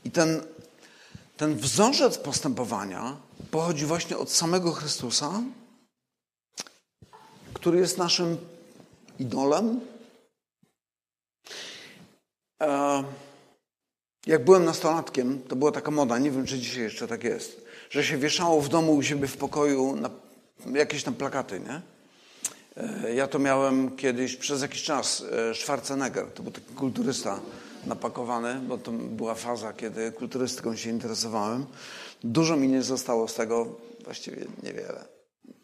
I 0.06 0.12
ten, 0.12 0.42
ten 1.38 1.58
wzorzec 1.58 2.18
postępowania 2.18 3.18
pochodzi 3.52 3.86
właśnie 3.86 4.18
od 4.18 4.32
samego 4.32 4.72
Chrystusa, 4.72 5.42
który 7.54 7.80
jest 7.80 7.98
naszym 7.98 8.38
idolem. 9.20 9.80
E, 12.62 13.04
jak 14.28 14.46
byłem 14.46 14.66
nastolatkiem, 14.66 15.42
to 15.48 15.56
była 15.56 15.72
taka 15.72 15.92
moda, 15.92 16.20
nie 16.20 16.32
wiem 16.32 16.46
czy 16.46 16.60
dzisiaj 16.60 16.84
jeszcze 16.84 17.08
tak 17.08 17.24
jest, 17.24 17.66
że 17.90 18.04
się 18.04 18.18
wieszało 18.18 18.62
w 18.62 18.70
domu 18.70 18.96
u 18.96 19.04
siebie 19.04 19.28
w 19.28 19.38
pokoju 19.38 19.96
na 19.96 20.10
jakieś 20.74 21.04
tam 21.04 21.14
plakaty, 21.14 21.60
nie? 21.60 21.82
E, 22.78 23.14
ja 23.14 23.28
to 23.28 23.40
miałem 23.40 23.96
kiedyś 23.96 24.36
przez 24.36 24.62
jakiś 24.62 24.84
czas. 24.84 25.24
E, 25.52 25.56
Schwarzenegger, 25.56 26.28
to 26.34 26.44
był 26.44 26.52
taki 26.52 26.74
kulturysta 26.74 27.40
napakowany, 27.86 28.60
bo 28.68 28.78
to 28.78 28.92
była 28.92 29.36
faza, 29.36 29.74
kiedy 29.74 30.12
kulturystyką 30.12 30.76
się 30.76 30.90
interesowałem. 30.90 31.66
Dużo 32.24 32.56
mi 32.56 32.68
nie 32.68 32.84
zostało 32.84 33.28
z 33.28 33.34
tego, 33.34 33.76
właściwie 34.04 34.46
niewiele. 34.64 35.06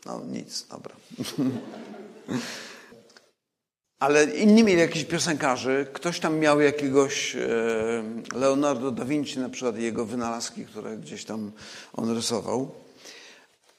No 0.05 0.21
nic, 0.25 0.67
dobra. 0.67 0.95
Ale 3.99 4.25
inni 4.25 4.63
mieli 4.63 4.79
jakichś 4.79 5.05
piosenkarzy. 5.05 5.87
Ktoś 5.93 6.19
tam 6.19 6.39
miał 6.39 6.61
jakiegoś 6.61 7.35
e, 7.35 7.39
Leonardo 8.33 8.91
da 8.91 9.05
Vinci, 9.05 9.39
na 9.39 9.49
przykład 9.49 9.77
jego 9.77 10.05
wynalazki, 10.05 10.65
które 10.65 10.97
gdzieś 10.97 11.25
tam 11.25 11.51
on 11.93 12.15
rysował. 12.15 12.71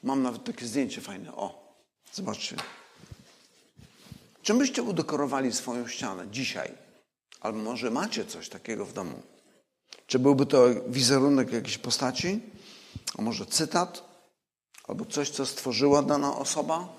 Mam 0.03 0.23
nawet 0.23 0.43
takie 0.43 0.65
zdjęcie 0.65 1.01
fajne. 1.01 1.35
O, 1.35 1.75
zobaczcie. 2.13 2.55
Czym 4.41 4.57
byście 4.57 4.83
udekorowali 4.83 5.53
swoją 5.53 5.87
ścianę 5.87 6.27
dzisiaj? 6.31 6.71
Albo 7.41 7.59
może 7.59 7.91
macie 7.91 8.25
coś 8.25 8.49
takiego 8.49 8.85
w 8.85 8.93
domu? 8.93 9.21
Czy 10.07 10.19
byłby 10.19 10.45
to 10.45 10.65
wizerunek 10.87 11.53
jakiejś 11.53 11.77
postaci? 11.77 12.39
A 13.17 13.21
może 13.21 13.45
cytat? 13.45 14.03
Albo 14.87 15.05
coś, 15.05 15.29
co 15.29 15.45
stworzyła 15.45 16.03
dana 16.03 16.35
osoba? 16.35 16.98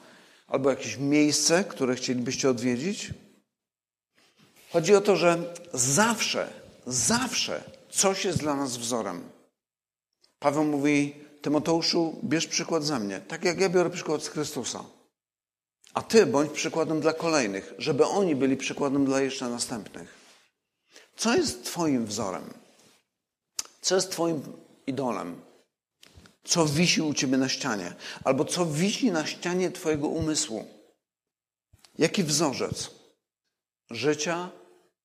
Albo 0.50 0.71
jakieś 0.71 0.97
miejsce, 0.97 1.64
które 1.64 1.95
chcielibyście 1.95 2.50
odwiedzić? 2.50 3.11
Chodzi 4.73 4.95
o 4.95 5.00
to, 5.00 5.16
że 5.16 5.54
zawsze, 5.75 6.52
zawsze 6.87 7.64
coś 7.90 8.25
jest 8.25 8.38
dla 8.38 8.54
nas 8.54 8.76
wzorem. 8.76 9.23
Paweł 10.38 10.64
mówi, 10.64 11.14
Tymoteuszu, 11.42 12.21
bierz 12.25 12.47
przykład 12.47 12.85
ze 12.85 12.99
mnie, 12.99 13.21
tak 13.21 13.45
jak 13.45 13.61
ja 13.61 13.69
biorę 13.69 13.90
przykład 13.90 14.23
z 14.23 14.28
Chrystusa. 14.28 14.85
A 15.95 16.02
ty 16.02 16.26
bądź 16.26 16.52
przykładem 16.52 17.00
dla 17.00 17.12
kolejnych, 17.12 17.75
żeby 17.78 18.07
oni 18.07 18.37
byli 18.37 18.57
przykładem 18.57 19.04
dla 19.04 19.21
jeszcze 19.21 19.49
następnych. 19.49 20.14
Co 21.16 21.35
jest 21.35 21.64
Twoim 21.64 22.07
wzorem? 22.07 22.45
Co 23.80 23.95
jest 23.95 24.11
Twoim 24.11 24.42
idolem? 24.87 25.40
Co 26.44 26.66
wisi 26.66 27.02
u 27.02 27.14
Ciebie 27.14 27.38
na 27.38 27.49
ścianie? 27.49 27.94
Albo 28.25 28.44
co 28.44 28.66
wisi 28.66 29.12
na 29.12 29.26
ścianie 29.26 29.70
Twojego 29.70 30.09
umysłu? 30.09 30.64
Jaki 31.99 32.25
wzorzec? 32.25 32.90
Życia, 33.90 34.50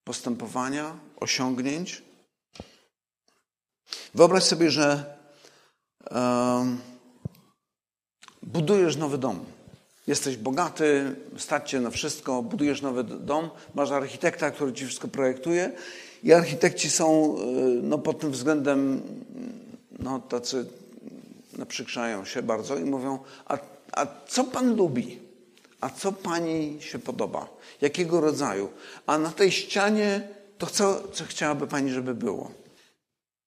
postępowania, 0.04 1.00
osiągnięć? 1.16 2.04
Wyobraź 4.16 4.44
sobie, 4.44 4.72
że 4.72 5.18
um, 6.12 6.82
budujesz 8.44 8.96
nowy 8.96 9.18
dom. 9.18 9.46
Jesteś 10.08 10.38
bogaty, 10.38 11.16
stać 11.38 11.70
cię 11.70 11.80
na 11.80 11.90
wszystko, 11.90 12.42
budujesz 12.42 12.82
nowy 12.82 13.04
dom, 13.04 13.50
masz 13.76 13.92
architekta, 13.92 14.52
który 14.52 14.74
ci 14.74 14.86
wszystko 14.86 15.08
projektuje 15.08 15.72
i 16.24 16.34
architekci 16.34 16.90
są 16.90 17.38
y, 17.38 17.42
no, 17.84 17.98
pod 17.98 18.20
tym 18.20 18.32
względem 18.32 19.02
no, 20.00 20.20
tacy 20.20 20.66
naprzykrzają 21.56 22.26
się 22.26 22.42
bardzo 22.42 22.78
i 22.78 22.84
mówią, 22.84 23.20
a, 23.46 23.58
a 23.92 24.08
co 24.28 24.44
pan 24.44 24.76
lubi? 24.76 25.20
A 25.82 25.90
co 25.90 26.12
pani 26.12 26.78
się 26.82 27.00
podoba? 27.00 27.48
Jakiego 27.82 28.22
rodzaju? 28.22 28.70
A 29.08 29.18
na 29.18 29.32
tej 29.32 29.52
ścianie 29.52 30.28
to 30.58 30.68
co, 30.68 31.08
co 31.08 31.26
chciałaby 31.26 31.68
pani, 31.68 31.92
żeby 31.92 32.16
było? 32.16 32.52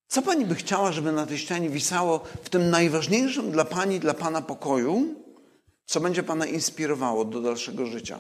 Co 0.09 0.23
pani 0.23 0.45
by 0.47 0.55
chciała, 0.55 0.93
żeby 0.93 1.13
na 1.13 1.27
tej 1.27 1.39
ścianie 1.39 1.71
wisało 1.71 2.25
w 2.43 2.49
tym 2.49 2.71
najważniejszym 2.71 3.51
dla 3.51 3.65
pani, 3.65 4.01
dla 4.01 4.15
pana 4.15 4.43
pokoju, 4.43 5.15
co 5.89 6.01
będzie 6.01 6.23
Pana 6.23 6.47
inspirowało 6.47 7.25
do 7.25 7.41
dalszego 7.41 7.87
życia. 7.87 8.19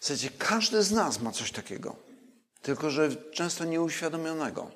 Słuchajcie, 0.00 0.30
każdy 0.38 0.82
z 0.82 0.92
nas 0.92 1.20
ma 1.20 1.32
coś 1.32 1.52
takiego, 1.52 1.96
tylko 2.62 2.90
że 2.90 3.16
często 3.16 3.64
nieuświadomionego. 3.64 4.70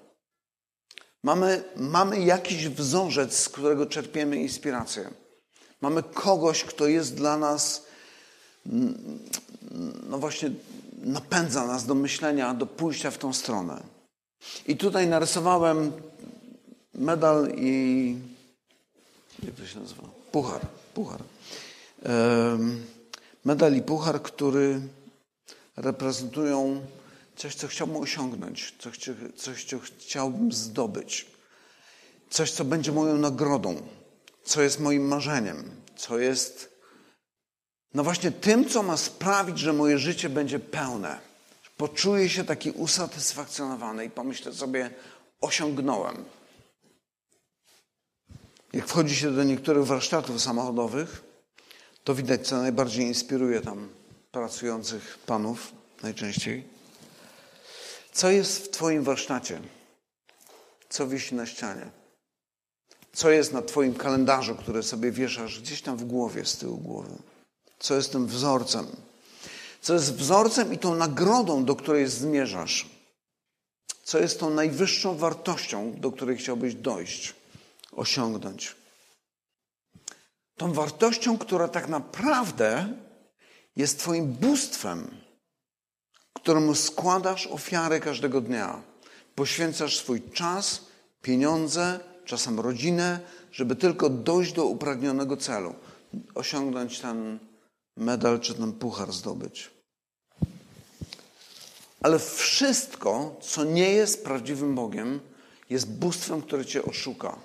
Mamy, 1.25 1.65
mamy 1.77 2.21
jakiś 2.21 2.69
wzorzec, 2.69 3.37
z 3.37 3.49
którego 3.49 3.87
czerpiemy 3.87 4.37
inspirację. 4.37 5.11
Mamy 5.81 6.03
kogoś, 6.03 6.65
kto 6.65 6.87
jest 6.87 7.15
dla 7.15 7.39
nas, 7.39 7.87
no 10.09 10.19
właśnie, 10.19 10.51
napędza 11.03 11.67
nas 11.67 11.87
do 11.87 11.95
myślenia, 11.95 12.55
do 12.55 12.67
pójścia 12.67 13.11
w 13.11 13.19
tą 13.19 13.33
stronę. 13.33 13.83
I 14.67 14.77
tutaj 14.77 15.09
narysowałem 15.09 15.93
medal 16.95 17.53
i. 17.57 18.17
Jak 19.43 19.55
to 19.55 19.67
się 19.67 19.81
nazywa? 19.81 20.03
Puchar 20.33 20.61
puchar. 20.95 21.21
Medal 23.45 23.77
i 23.77 23.83
puchar, 23.83 24.23
który 24.23 24.81
reprezentują 25.77 26.81
coś, 27.37 27.55
co 27.55 27.69
chciałbym 27.69 27.97
osiągnąć, 27.97 28.75
coś, 28.79 28.99
coś, 29.37 29.65
co 29.65 29.79
chciałbym 29.79 30.53
zdobyć, 30.53 31.27
coś, 32.31 32.51
co 32.51 32.65
będzie 32.65 32.93
moją 32.93 33.19
nagrodą, 33.19 33.83
co 34.45 34.63
jest 34.63 34.81
moim 34.81 35.09
marzeniem, 35.09 35.71
co 35.97 36.19
jest 36.19 36.75
no 37.95 38.05
właśnie 38.05 38.31
tym, 38.31 38.69
co 38.69 38.83
ma 38.83 38.97
sprawić, 38.97 39.59
że 39.59 39.73
moje 39.73 39.99
życie 39.99 40.29
będzie 40.29 40.59
pełne. 40.59 41.19
Poczuję 41.77 42.29
się 42.29 42.45
taki 42.45 42.71
usatysfakcjonowany 42.71 44.05
i 44.05 44.11
pomyślę 44.11 44.53
sobie, 44.53 44.91
osiągnąłem. 45.41 46.25
Jak 48.73 48.87
wchodzi 48.87 49.17
się 49.17 49.31
do 49.31 49.45
niektórych 49.45 49.87
warsztatów 49.87 50.43
samochodowych, 50.43 51.25
to 52.05 52.15
widać, 52.15 52.47
co 52.47 52.57
najbardziej 52.57 53.07
inspiruje 53.07 53.61
tam 53.61 53.89
pracujących 54.31 55.19
panów 55.27 55.73
najczęściej. 56.03 56.74
Co 58.15 58.31
jest 58.31 58.65
w 58.65 58.71
Twoim 58.71 59.03
warsztacie? 59.03 59.61
Co 60.89 61.07
wisi 61.07 61.35
na 61.35 61.47
ścianie? 61.47 61.91
Co 63.13 63.31
jest 63.31 63.53
na 63.53 63.63
Twoim 63.63 63.95
kalendarzu, 63.95 64.55
który 64.55 64.83
sobie 64.83 65.13
wieszasz 65.13 65.61
gdzieś 65.61 65.83
tam 65.83 65.97
w 65.97 66.05
głowie, 66.05 66.45
z 66.45 66.57
tyłu 66.57 66.77
głowy? 66.77 67.17
Co 67.79 67.95
jest 67.95 68.13
tym 68.13 68.27
wzorcem? 68.27 68.87
Co 69.81 69.95
jest 69.95 70.15
wzorcem 70.15 70.73
i 70.73 70.79
tą 70.79 70.95
nagrodą, 70.95 71.65
do 71.65 71.77
której 71.77 72.09
zmierzasz? 72.09 72.87
Co 74.05 74.19
jest 74.19 74.41
tą 74.41 74.51
najwyższą 74.51 75.17
wartością, 75.17 75.95
do 76.01 76.13
której 76.13 76.37
chciałbyś 76.37 76.75
dojść? 76.75 77.35
osiągnąć. 77.97 78.77
Tą 80.57 80.73
wartością, 80.73 81.39
która 81.39 81.69
tak 81.69 81.89
naprawdę 81.89 82.89
jest 83.77 83.99
Twoim 83.99 84.33
bóstwem, 84.33 85.24
któremu 86.45 86.75
składasz 86.75 87.47
ofiarę 87.47 88.01
każdego 88.01 88.41
dnia. 88.41 88.83
Poświęcasz 89.35 89.97
swój 89.97 90.23
czas, 90.23 90.85
pieniądze, 91.23 92.01
czasem 92.25 92.61
rodzinę, 92.61 93.21
żeby 93.53 93.77
tylko 93.77 94.11
dojść 94.11 94.53
do 94.53 94.65
upragnionego 94.65 95.37
celu, 95.37 95.75
osiągnąć 96.35 97.01
ten 97.01 97.39
medal 97.97 98.41
czy 98.41 98.55
ten 98.55 98.73
puchar 98.73 99.13
zdobyć. 99.13 99.71
Ale 102.01 102.19
wszystko, 102.19 103.37
co 103.41 103.65
nie 103.65 103.91
jest 103.91 104.25
prawdziwym 104.25 104.75
Bogiem, 104.75 105.21
jest 105.71 105.91
bóstwem, 105.91 106.43
które 106.43 106.65
cię 106.65 106.85
oszuka. 106.85 107.39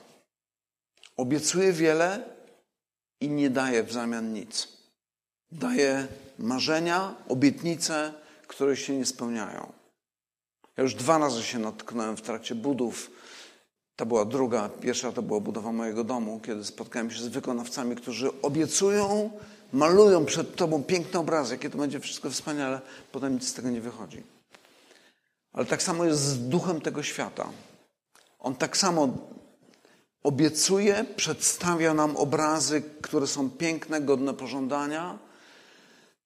Obiecuje 1.17 1.73
wiele 1.73 2.23
i 3.21 3.29
nie 3.29 3.49
daje 3.49 3.83
w 3.83 3.91
zamian 3.91 4.33
nic. 4.33 4.67
Daje 5.51 6.07
marzenia, 6.39 7.15
obietnice, 7.27 8.13
które 8.49 8.77
się 8.77 8.97
nie 8.97 9.05
spełniają. 9.05 9.71
Ja 10.77 10.83
już 10.83 10.95
dwa 10.95 11.17
razy 11.17 11.43
się 11.43 11.59
natknąłem 11.59 12.17
w 12.17 12.21
trakcie 12.21 12.55
budów. 12.55 13.11
Ta 13.95 14.05
była 14.05 14.25
druga. 14.25 14.69
Pierwsza 14.69 15.11
to 15.11 15.21
była 15.21 15.39
budowa 15.39 15.71
mojego 15.71 16.03
domu, 16.03 16.39
kiedy 16.45 16.65
spotkałem 16.65 17.11
się 17.11 17.21
z 17.21 17.27
wykonawcami, 17.27 17.95
którzy 17.95 18.41
obiecują, 18.41 19.31
malują 19.73 20.25
przed 20.25 20.55
tobą 20.55 20.83
piękny 20.83 21.19
obraz, 21.19 21.51
jakie 21.51 21.69
to 21.69 21.77
będzie 21.77 21.99
wszystko 21.99 22.29
wspaniale, 22.29 22.81
potem 23.11 23.33
nic 23.33 23.47
z 23.47 23.53
tego 23.53 23.69
nie 23.69 23.81
wychodzi. 23.81 24.23
Ale 25.53 25.65
tak 25.65 25.83
samo 25.83 26.05
jest 26.05 26.21
z 26.21 26.49
duchem 26.49 26.81
tego 26.81 27.03
świata. 27.03 27.49
On 28.39 28.55
tak 28.55 28.77
samo 28.77 29.17
obiecuje, 30.23 31.05
przedstawia 31.15 31.93
nam 31.93 32.17
obrazy, 32.17 32.81
które 33.01 33.27
są 33.27 33.49
piękne, 33.49 34.01
godne 34.01 34.33
pożądania, 34.33 35.28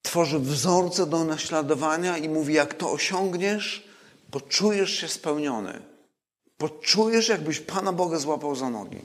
tworzy 0.04 0.40
wzorce 0.40 1.06
do 1.06 1.24
naśladowania 1.24 2.18
i 2.18 2.30
mówi: 2.30 2.54
Jak 2.54 2.74
to 2.74 2.92
osiągniesz, 2.92 3.88
poczujesz 4.32 5.00
się 5.00 5.08
spełniony, 5.08 5.94
Poczujesz, 6.64 7.28
jakbyś 7.28 7.60
Pana 7.60 7.94
Boga 7.94 8.20
złapał 8.20 8.56
za 8.56 8.70
nogi. 8.70 9.02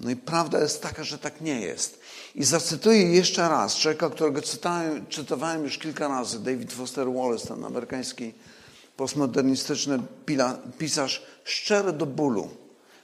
No 0.00 0.10
i 0.10 0.16
prawda 0.16 0.60
jest 0.60 0.82
taka, 0.82 1.04
że 1.04 1.18
tak 1.18 1.40
nie 1.40 1.60
jest. 1.60 2.00
I 2.34 2.44
zacytuję 2.44 3.02
jeszcze 3.02 3.48
raz 3.48 3.76
człowieka, 3.76 4.10
którego 4.10 4.42
czytałem, 4.42 5.06
czytowałem 5.06 5.64
już 5.64 5.78
kilka 5.78 6.08
razy, 6.08 6.38
David 6.38 6.72
Foster 6.72 7.12
Wallace, 7.12 7.48
ten 7.48 7.64
amerykański 7.64 8.34
postmodernistyczny 8.96 9.98
pisarz, 10.78 11.22
szczery 11.44 11.92
do 11.92 12.06
bólu. 12.06 12.48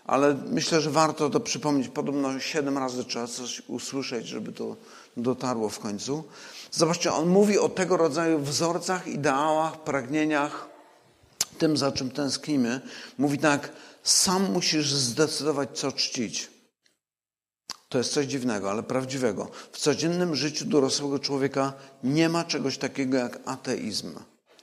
Ale 0.04 0.34
myślę, 0.34 0.80
że 0.80 0.90
warto 0.90 1.30
to 1.30 1.40
przypomnieć. 1.40 1.88
Podobno 1.88 2.40
siedem 2.40 2.78
razy 2.78 3.04
trzeba 3.04 3.26
coś 3.26 3.62
usłyszeć, 3.68 4.26
żeby 4.26 4.52
to 4.52 4.76
dotarło 5.16 5.68
w 5.68 5.78
końcu. 5.78 6.24
Zobaczcie, 6.70 7.12
on 7.12 7.28
mówi 7.28 7.58
o 7.58 7.68
tego 7.68 7.96
rodzaju 7.96 8.38
wzorcach, 8.38 9.06
ideałach, 9.06 9.84
pragnieniach, 9.84 10.68
tym, 11.58 11.76
za 11.76 11.92
czym 11.92 12.10
tęsknimy. 12.10 12.80
Mówi 13.18 13.38
tak, 13.38 13.72
sam 14.02 14.52
musisz 14.52 14.92
zdecydować, 14.92 15.68
co 15.74 15.92
czcić. 15.92 16.50
To 17.88 17.98
jest 17.98 18.12
coś 18.12 18.26
dziwnego, 18.26 18.70
ale 18.70 18.82
prawdziwego. 18.82 19.50
W 19.72 19.78
codziennym 19.78 20.36
życiu 20.36 20.64
dorosłego 20.64 21.18
człowieka 21.18 21.72
nie 22.04 22.28
ma 22.28 22.44
czegoś 22.44 22.78
takiego 22.78 23.18
jak 23.18 23.38
ateizm. 23.44 24.14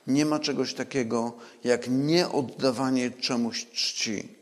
Nie 0.07 0.25
ma 0.25 0.39
czegoś 0.39 0.73
takiego 0.73 1.33
jak 1.63 1.87
nieoddawanie 1.89 3.11
czemuś 3.11 3.65
czci. 3.73 4.35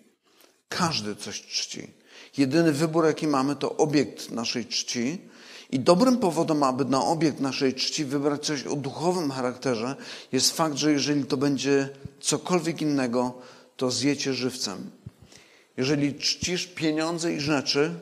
Każdy 0.69 1.15
coś 1.15 1.41
czci. 1.41 1.93
Jedyny 2.37 2.71
wybór, 2.71 3.05
jaki 3.05 3.27
mamy, 3.27 3.55
to 3.55 3.77
obiekt 3.77 4.31
naszej 4.31 4.65
czci. 4.65 5.21
I 5.71 5.79
dobrym 5.79 6.17
powodem, 6.17 6.63
aby 6.63 6.85
na 6.85 7.03
obiekt 7.03 7.39
naszej 7.39 7.73
czci 7.73 8.05
wybrać 8.05 8.45
coś 8.45 8.63
o 8.63 8.75
duchowym 8.75 9.31
charakterze, 9.31 9.95
jest 10.31 10.51
fakt, 10.51 10.75
że 10.75 10.91
jeżeli 10.91 11.25
to 11.25 11.37
będzie 11.37 11.89
cokolwiek 12.19 12.81
innego, 12.81 13.33
to 13.77 13.91
zjecie 13.91 14.33
żywcem. 14.33 14.91
Jeżeli 15.77 16.15
czcisz 16.15 16.67
pieniądze 16.67 17.33
i 17.33 17.39
rzeczy, 17.39 17.93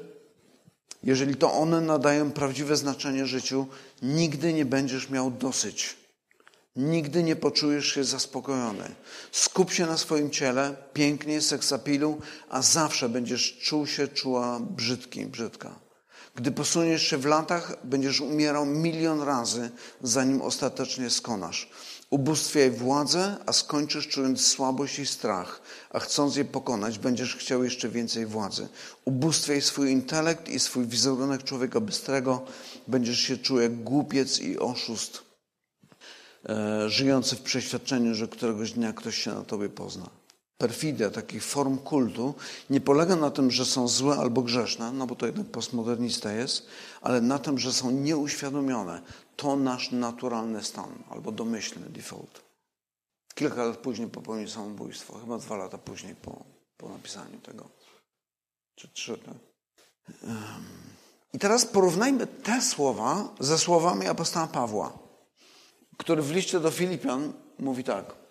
jeżeli 1.04 1.36
to 1.36 1.54
one 1.54 1.82
nadają 1.82 2.32
prawdziwe 2.32 2.78
znaczenie 2.78 3.26
życiu, 3.26 3.68
nigdy 4.02 4.54
nie 4.54 4.66
będziesz 4.66 5.10
miał 5.10 5.32
dosyć. 5.32 5.96
Nigdy 6.76 7.24
nie 7.24 7.36
poczujesz 7.36 7.94
się 7.94 8.04
zaspokojony. 8.04 8.96
Skup 9.32 9.72
się 9.72 9.86
na 9.86 9.98
swoim 9.98 10.30
ciele, 10.30 10.76
pięknie, 10.94 11.42
seksapilu, 11.42 12.22
a 12.50 12.62
zawsze 12.62 13.10
będziesz 13.10 13.58
czuł 13.62 13.88
się, 13.88 14.08
czuła 14.08 14.60
brzydki, 14.60 15.26
brzydka. 15.26 15.85
Gdy 16.36 16.52
posuniesz 16.52 17.08
się 17.08 17.18
w 17.18 17.26
latach, 17.26 17.78
będziesz 17.84 18.22
umierał 18.22 18.66
milion 18.66 19.22
razy, 19.22 19.72
zanim 20.02 20.42
ostatecznie 20.42 21.10
skonasz. 21.10 21.70
Ubóstwiaj 22.10 22.72
władzę, 22.72 23.38
a 23.46 23.54
skończysz 23.54 24.08
czując 24.08 24.48
słabość 24.48 25.00
i 25.00 25.06
strach, 25.06 25.62
a 25.90 26.00
chcąc 26.00 26.36
je 26.36 26.46
pokonać, 26.46 27.00
będziesz 27.00 27.36
chciał 27.36 27.64
jeszcze 27.64 27.90
więcej 27.90 28.26
władzy. 28.26 28.68
Ubóstwiaj 29.06 29.62
swój 29.62 29.92
intelekt 29.92 30.50
i 30.50 30.60
swój 30.60 30.86
wizerunek 30.86 31.44
człowieka 31.44 31.80
bystrego, 31.80 32.46
będziesz 32.88 33.20
się 33.20 33.38
czuł 33.38 33.60
jak 33.60 33.84
głupiec 33.84 34.40
i 34.40 34.60
oszust, 34.60 35.24
e, 36.50 36.90
żyjący 36.90 37.36
w 37.36 37.42
przeświadczeniu, 37.42 38.16
że 38.16 38.28
któregoś 38.28 38.72
dnia 38.72 38.94
ktoś 38.94 39.18
się 39.18 39.32
na 39.32 39.44
tobie 39.44 39.70
pozna. 39.70 40.10
Perfidia 40.58 41.10
takich 41.10 41.44
form 41.44 41.78
kultu 41.78 42.34
nie 42.70 42.82
polega 42.82 43.16
na 43.16 43.32
tym, 43.32 43.52
że 43.52 43.66
są 43.66 43.88
złe 43.88 44.16
albo 44.16 44.42
grzeszne, 44.42 44.92
no 44.92 45.08
bo 45.08 45.16
to 45.16 45.26
jednak 45.26 45.48
postmodernista 45.48 46.32
jest, 46.32 46.68
ale 47.02 47.22
na 47.22 47.40
tym, 47.40 47.60
że 47.60 47.74
są 47.74 47.92
nieuświadomione. 47.92 49.02
To 49.36 49.56
nasz 49.56 49.92
naturalny 49.92 50.64
stan 50.64 51.04
albo 51.10 51.32
domyślny 51.32 51.90
default. 51.90 52.42
Kilka 53.34 53.64
lat 53.64 53.78
później 53.78 54.08
popełnił 54.08 54.48
samobójstwo, 54.48 55.20
chyba 55.20 55.38
dwa 55.38 55.58
lata 55.58 55.78
później 55.78 56.16
po, 56.16 56.46
po 56.78 56.90
napisaniu 56.90 57.40
tego. 57.40 57.70
Czy 58.76 58.88
trzy, 58.88 59.18
tak? 59.18 59.38
I 61.34 61.40
teraz 61.40 61.66
porównajmy 61.66 62.28
te 62.28 62.62
słowa 62.62 63.30
ze 63.40 63.58
słowami 63.58 64.08
apostoła 64.08 64.48
Pawła, 64.48 64.98
który 65.98 66.22
w 66.22 66.32
liście 66.32 66.60
do 66.60 66.72
Filipian 66.72 67.34
mówi 67.60 67.84
tak. 67.84 68.25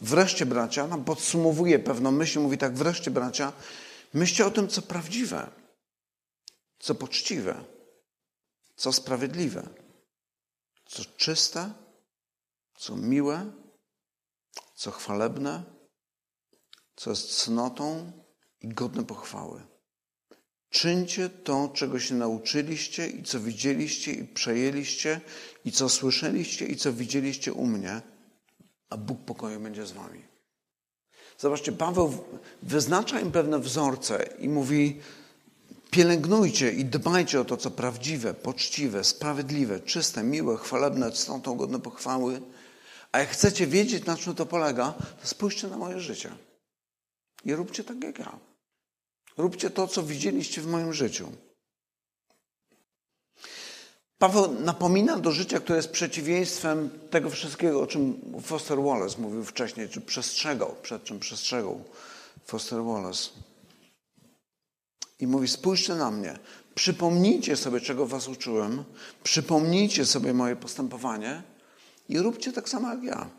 Wreszcie, 0.00 0.46
bracia, 0.46 0.86
nam 0.86 1.04
podsumowuje 1.04 1.78
pewną 1.78 2.10
myśl, 2.10 2.40
mówi 2.40 2.58
tak, 2.58 2.74
wreszcie, 2.74 3.10
bracia, 3.10 3.52
myślcie 4.14 4.46
o 4.46 4.50
tym, 4.50 4.68
co 4.68 4.82
prawdziwe, 4.82 5.50
co 6.78 6.94
poczciwe, 6.94 7.64
co 8.76 8.92
sprawiedliwe, 8.92 9.68
co 10.86 11.04
czyste, 11.04 11.72
co 12.78 12.96
miłe, 12.96 13.52
co 14.74 14.90
chwalebne, 14.90 15.64
co 16.96 17.10
jest 17.10 17.42
cnotą 17.42 18.12
i 18.60 18.68
godne 18.68 19.04
pochwały. 19.04 19.66
Czyńcie 20.70 21.28
to, 21.28 21.68
czego 21.74 22.00
się 22.00 22.14
nauczyliście 22.14 23.06
i 23.08 23.22
co 23.22 23.40
widzieliście 23.40 24.12
i 24.12 24.24
przejęliście 24.24 25.20
i 25.64 25.72
co 25.72 25.88
słyszeliście 25.88 26.66
i 26.66 26.76
co 26.76 26.92
widzieliście 26.92 27.52
u 27.52 27.66
mnie, 27.66 28.02
a 28.90 28.96
Bóg 28.96 29.20
pokoju 29.24 29.60
będzie 29.60 29.86
z 29.86 29.92
wami. 29.92 30.22
Zobaczcie, 31.38 31.72
Paweł 31.72 32.24
wyznacza 32.62 33.20
im 33.20 33.32
pewne 33.32 33.58
wzorce 33.58 34.28
i 34.38 34.48
mówi: 34.48 35.00
pielęgnujcie 35.90 36.72
i 36.72 36.84
dbajcie 36.84 37.40
o 37.40 37.44
to, 37.44 37.56
co 37.56 37.70
prawdziwe, 37.70 38.34
poczciwe, 38.34 39.04
sprawiedliwe, 39.04 39.80
czyste, 39.80 40.22
miłe, 40.22 40.56
chwalebne, 40.56 41.12
cnotą 41.12 41.56
godne 41.56 41.80
pochwały. 41.80 42.40
A 43.12 43.18
jak 43.18 43.28
chcecie 43.28 43.66
wiedzieć, 43.66 44.04
na 44.04 44.16
czym 44.16 44.34
to 44.34 44.46
polega, 44.46 44.94
to 45.20 45.28
spójrzcie 45.28 45.68
na 45.68 45.76
moje 45.76 46.00
życie. 46.00 46.32
I 47.44 47.54
róbcie 47.54 47.84
tak 47.84 48.04
jak 48.04 48.18
ja. 48.18 48.38
Róbcie 49.36 49.70
to, 49.70 49.86
co 49.88 50.02
widzieliście 50.02 50.60
w 50.60 50.66
moim 50.66 50.92
życiu. 50.92 51.32
Paweł 54.18 54.60
napomina 54.60 55.18
do 55.18 55.32
życia, 55.32 55.60
które 55.60 55.76
jest 55.76 55.90
przeciwieństwem 55.90 56.90
tego 57.10 57.30
wszystkiego, 57.30 57.82
o 57.82 57.86
czym 57.86 58.20
Foster 58.42 58.82
Wallace 58.82 59.18
mówił 59.18 59.44
wcześniej, 59.44 59.88
czy 59.88 60.00
przestrzegał, 60.00 60.76
przed 60.82 61.04
czym 61.04 61.18
przestrzegał 61.18 61.84
Foster 62.44 62.84
Wallace. 62.84 63.30
I 65.20 65.26
mówi: 65.26 65.48
Spójrzcie 65.48 65.94
na 65.94 66.10
mnie, 66.10 66.38
przypomnijcie 66.74 67.56
sobie, 67.56 67.80
czego 67.80 68.06
Was 68.06 68.28
uczyłem, 68.28 68.84
przypomnijcie 69.22 70.06
sobie 70.06 70.34
moje 70.34 70.56
postępowanie 70.56 71.42
i 72.08 72.18
róbcie 72.18 72.52
tak 72.52 72.68
samo 72.68 72.88
jak 72.88 73.02
ja. 73.02 73.30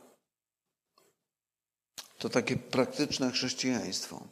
To 2.18 2.30
takie 2.30 2.56
praktyczne 2.56 3.32
chrześcijaństwo. 3.32 4.24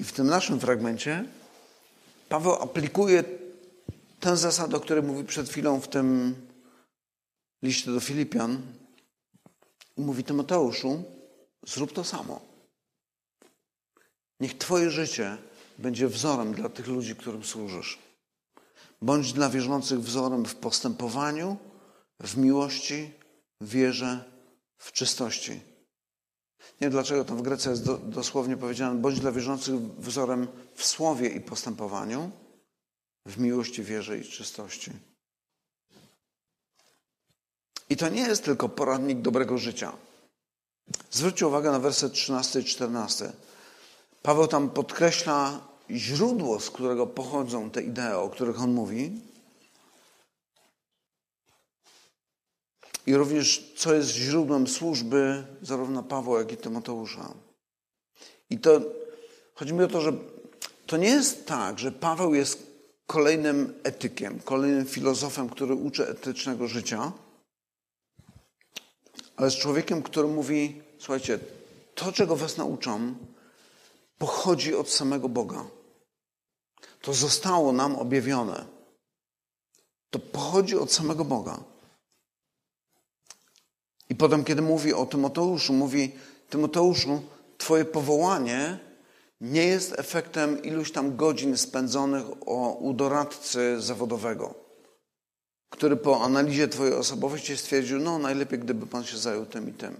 I 0.00 0.04
w 0.04 0.12
tym 0.12 0.26
naszym 0.26 0.60
fragmencie 0.60 1.24
Paweł 2.28 2.52
aplikuje 2.52 3.24
tę 4.20 4.36
zasadę, 4.36 4.76
o 4.76 4.80
której 4.80 5.02
mówi 5.02 5.24
przed 5.24 5.48
chwilą 5.48 5.80
w 5.80 5.88
tym 5.88 6.34
liście 7.62 7.90
do 7.90 8.00
Filipian. 8.00 8.62
Mówi 9.96 10.24
Tymoteuszu, 10.24 11.02
zrób 11.66 11.92
to 11.92 12.04
samo. 12.04 12.40
Niech 14.40 14.58
Twoje 14.58 14.90
życie 14.90 15.36
będzie 15.78 16.08
wzorem 16.08 16.54
dla 16.54 16.68
tych 16.68 16.86
ludzi, 16.86 17.16
którym 17.16 17.44
służysz. 17.44 17.98
Bądź 19.02 19.32
dla 19.32 19.48
wierzących 19.50 20.00
wzorem 20.00 20.44
w 20.44 20.54
postępowaniu, 20.54 21.56
w 22.20 22.36
miłości, 22.36 23.10
wierze, 23.60 24.24
w 24.78 24.92
czystości. 24.92 25.52
Nie 26.60 26.80
wiem 26.80 26.90
dlaczego 26.90 27.24
to 27.24 27.36
w 27.36 27.42
Grece 27.42 27.70
jest 27.70 27.84
do, 27.84 27.98
dosłownie 27.98 28.56
powiedziane, 28.56 29.00
bądź 29.00 29.20
dla 29.20 29.32
wierzących 29.32 29.74
wzorem 29.80 30.48
w 30.74 30.84
słowie 30.84 31.28
i 31.28 31.40
postępowaniu, 31.40 32.30
w 33.26 33.38
miłości, 33.38 33.82
wierze 33.82 34.18
i 34.18 34.24
czystości. 34.24 34.90
I 37.90 37.96
to 37.96 38.08
nie 38.08 38.20
jest 38.20 38.44
tylko 38.44 38.68
poradnik 38.68 39.20
dobrego 39.20 39.58
życia. 39.58 39.92
Zwróćcie 41.10 41.46
uwagę 41.46 41.70
na 41.70 41.78
werset 41.78 42.12
13 42.12 42.60
i 42.60 42.64
14. 42.64 43.32
Paweł 44.22 44.46
tam 44.46 44.70
podkreśla 44.70 45.60
źródło, 45.90 46.60
z 46.60 46.70
którego 46.70 47.06
pochodzą 47.06 47.70
te 47.70 47.82
idee, 47.82 48.16
o 48.16 48.30
których 48.30 48.60
on 48.60 48.72
mówi. 48.72 49.20
I 53.06 53.14
również, 53.14 53.72
co 53.76 53.94
jest 53.94 54.10
źródłem 54.10 54.66
służby 54.66 55.44
zarówno 55.62 56.02
Pawła, 56.02 56.38
jak 56.38 56.52
i 56.52 56.56
Tymoteusza. 56.56 57.34
I 58.50 58.58
to 58.58 58.80
chodzi 59.54 59.72
mi 59.72 59.84
o 59.84 59.88
to, 59.88 60.00
że 60.00 60.12
to 60.86 60.96
nie 60.96 61.08
jest 61.08 61.46
tak, 61.46 61.78
że 61.78 61.92
Paweł 61.92 62.34
jest 62.34 62.69
kolejnym 63.10 63.74
etykiem, 63.82 64.40
kolejnym 64.40 64.86
filozofem, 64.86 65.48
który 65.48 65.74
uczy 65.74 66.08
etycznego 66.08 66.68
życia, 66.68 67.12
ale 69.36 69.50
z 69.50 69.56
człowiekiem, 69.56 70.02
który 70.02 70.28
mówi: 70.28 70.82
Słuchajcie, 70.98 71.38
to, 71.94 72.12
czego 72.12 72.36
Was 72.36 72.56
nauczam, 72.56 73.16
pochodzi 74.18 74.74
od 74.74 74.90
samego 74.90 75.28
Boga. 75.28 75.64
To 77.02 77.14
zostało 77.14 77.72
nam 77.72 77.96
objawione. 77.96 78.64
To 80.10 80.18
pochodzi 80.18 80.76
od 80.76 80.92
samego 80.92 81.24
Boga. 81.24 81.64
I 84.08 84.14
potem, 84.14 84.44
kiedy 84.44 84.62
mówi 84.62 84.94
o 84.94 85.06
Tymoteuszu, 85.06 85.72
mówi: 85.72 86.12
Tymoteuszu, 86.50 87.22
Twoje 87.58 87.84
powołanie 87.84 88.78
nie 89.40 89.66
jest 89.66 89.98
efektem 89.98 90.62
iluś 90.62 90.92
tam 90.92 91.16
godzin 91.16 91.56
spędzonych 91.56 92.48
u 92.80 92.92
doradcy 92.94 93.80
zawodowego, 93.80 94.54
który 95.70 95.96
po 95.96 96.24
analizie 96.24 96.68
Twojej 96.68 96.94
osobowości 96.94 97.56
stwierdził, 97.56 97.98
no 97.98 98.18
najlepiej 98.18 98.58
gdyby 98.58 98.86
Pan 98.86 99.04
się 99.04 99.18
zajął 99.18 99.46
tym 99.46 99.68
i 99.68 99.72
tym. 99.72 99.96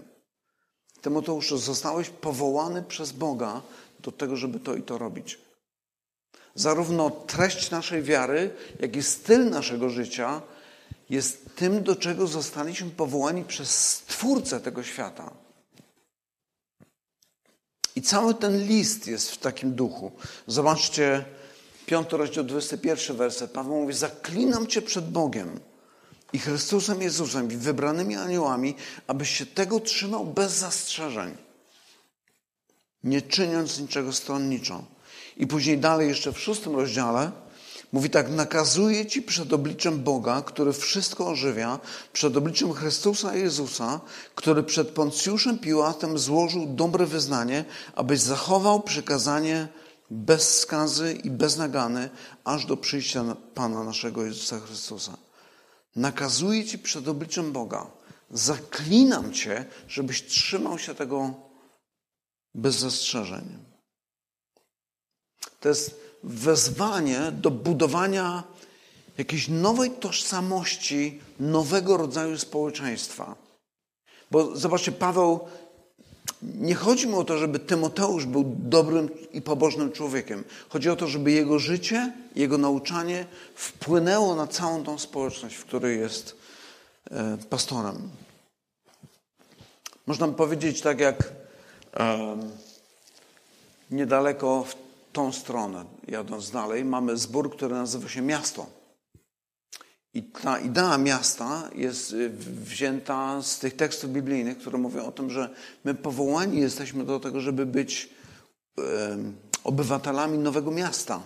Tymoteuszu, 1.01 1.57
zostałeś 1.57 2.09
powołany 2.09 2.83
przez 2.83 3.11
Boga 3.11 3.61
do 3.99 4.11
tego, 4.11 4.35
żeby 4.35 4.59
to 4.59 4.75
i 4.75 4.81
to 4.81 4.97
robić. 4.97 5.39
Zarówno 6.55 7.09
treść 7.09 7.71
naszej 7.71 8.03
wiary, 8.03 8.55
jak 8.79 8.95
i 8.95 9.03
styl 9.03 9.49
naszego 9.49 9.89
życia 9.89 10.41
jest 11.09 11.55
tym, 11.55 11.83
do 11.83 11.95
czego 11.95 12.27
zostaliśmy 12.27 12.89
powołani 12.89 13.43
przez 13.43 13.89
Stwórcę 13.89 14.59
tego 14.59 14.83
świata. 14.83 15.30
I 18.01 18.03
cały 18.03 18.33
ten 18.33 18.67
list 18.67 19.07
jest 19.07 19.31
w 19.31 19.37
takim 19.37 19.73
duchu. 19.73 20.11
Zobaczcie, 20.47 21.25
5 21.85 22.07
rozdział, 22.11 22.43
21 22.43 23.17
werset. 23.17 23.51
Paweł 23.51 23.81
mówi, 23.81 23.93
zaklinam 23.93 24.67
Cię 24.67 24.81
przed 24.81 25.11
Bogiem 25.11 25.59
i 26.33 26.39
Chrystusem 26.39 27.01
Jezusem 27.01 27.51
i 27.51 27.55
wybranymi 27.55 28.15
aniołami, 28.15 28.75
abyś 29.07 29.29
się 29.29 29.45
tego 29.45 29.79
trzymał 29.79 30.25
bez 30.25 30.51
zastrzeżeń, 30.51 31.37
nie 33.03 33.21
czyniąc 33.21 33.79
niczego 33.79 34.13
stronniczo. 34.13 34.83
I 35.37 35.47
później 35.47 35.77
dalej 35.77 36.07
jeszcze 36.07 36.33
w 36.33 36.39
szóstym 36.39 36.75
rozdziale 36.75 37.31
mówi 37.91 38.09
tak, 38.09 38.29
nakazuję 38.29 39.05
Ci 39.05 39.21
przed 39.21 39.53
obliczem 39.53 40.03
Boga, 40.03 40.41
który 40.41 40.73
wszystko 40.73 41.27
ożywia, 41.27 41.79
przed 42.13 42.37
obliczem 42.37 42.73
Chrystusa 42.73 43.35
Jezusa, 43.35 44.01
który 44.35 44.63
przed 44.63 44.89
Poncjuszem 44.89 45.59
Piłatem 45.59 46.17
złożył 46.17 46.65
dobre 46.65 47.05
wyznanie, 47.05 47.65
abyś 47.95 48.19
zachował 48.19 48.81
przykazanie 48.81 49.67
bez 50.09 50.59
skazy 50.59 51.13
i 51.13 51.31
bez 51.31 51.57
nagany, 51.57 52.09
aż 52.43 52.65
do 52.65 52.77
przyjścia 52.77 53.35
Pana 53.53 53.83
naszego 53.83 54.25
Jezusa 54.25 54.59
Chrystusa. 54.59 55.17
Nakazuję 55.95 56.65
Ci 56.65 56.79
przed 56.79 57.07
obliczem 57.07 57.51
Boga. 57.51 57.87
Zaklinam 58.31 59.33
Cię, 59.33 59.65
żebyś 59.87 60.25
trzymał 60.25 60.79
się 60.79 60.95
tego 60.95 61.33
bez 62.55 62.75
zastrzeżeń. 62.75 63.57
To 65.59 65.69
jest 65.69 66.10
wezwanie 66.23 67.19
do 67.31 67.51
budowania 67.51 68.43
jakiejś 69.17 69.47
nowej 69.47 69.91
tożsamości, 69.91 71.19
nowego 71.39 71.97
rodzaju 71.97 72.37
społeczeństwa. 72.37 73.35
Bo 74.31 74.55
zobaczcie, 74.55 74.91
Paweł, 74.91 75.39
nie 76.41 76.75
chodzi 76.75 77.07
mu 77.07 77.19
o 77.19 77.23
to, 77.23 77.37
żeby 77.37 77.59
Tymoteusz 77.59 78.25
był 78.25 78.55
dobrym 78.57 79.09
i 79.31 79.41
pobożnym 79.41 79.91
człowiekiem. 79.91 80.43
Chodzi 80.69 80.89
o 80.89 80.95
to, 80.95 81.07
żeby 81.07 81.31
jego 81.31 81.59
życie, 81.59 82.13
jego 82.35 82.57
nauczanie 82.57 83.25
wpłynęło 83.55 84.35
na 84.35 84.47
całą 84.47 84.83
tą 84.83 84.99
społeczność, 84.99 85.55
w 85.55 85.65
której 85.65 85.99
jest 85.99 86.35
e, 87.11 87.37
pastorem. 87.49 88.09
Można 90.07 90.27
powiedzieć 90.27 90.81
tak 90.81 90.99
jak 90.99 91.33
niedaleko 93.91 94.63
w 94.63 94.75
tą 95.13 95.31
stronę, 95.31 95.85
jadąc 96.07 96.51
dalej, 96.51 96.85
mamy 96.85 97.17
zbór, 97.17 97.51
który 97.51 97.75
nazywa 97.75 98.09
się 98.09 98.21
miasto. 98.21 98.81
I 100.13 100.23
ta 100.23 100.59
idea 100.59 100.97
miasta 100.97 101.69
jest 101.75 102.13
y, 102.13 102.29
wzięta 102.49 103.41
z 103.41 103.59
tych 103.59 103.75
tekstów 103.75 104.11
biblijnych, 104.11 104.57
które 104.57 104.77
mówią 104.77 105.05
o 105.05 105.11
tym, 105.11 105.29
że 105.29 105.49
my 105.83 105.95
powołani 105.95 106.59
jesteśmy 106.59 107.03
do 107.03 107.19
tego, 107.19 107.41
żeby 107.41 107.65
być 107.65 108.09
obywatelami 109.63 110.37
nowego 110.37 110.71
miasta. 110.71 111.23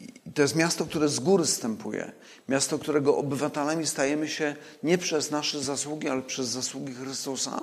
I 0.00 0.32
to 0.32 0.42
jest 0.42 0.56
miasto, 0.56 0.86
które 0.86 1.08
z 1.08 1.20
góry 1.20 1.44
wstępuje. 1.44 2.12
Miasto, 2.48 2.78
którego 2.78 3.16
obywatelami 3.16 3.86
stajemy 3.86 4.28
się 4.28 4.56
nie 4.82 4.98
przez 4.98 5.30
nasze 5.30 5.60
zasługi, 5.60 6.08
ale 6.08 6.22
przez 6.22 6.48
zasługi 6.48 6.94
Chrystusa. 6.94 7.60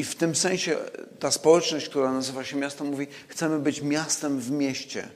I 0.00 0.04
w 0.04 0.14
tym 0.14 0.36
sensie 0.36 0.76
ta 1.18 1.30
społeczność, 1.30 1.88
która 1.88 2.12
nazywa 2.12 2.44
się 2.44 2.56
miastem, 2.56 2.86
mówi: 2.86 3.06
chcemy 3.28 3.58
być 3.58 3.82
miastem 3.82 4.40
w 4.40 4.50
mieście. 4.50 5.08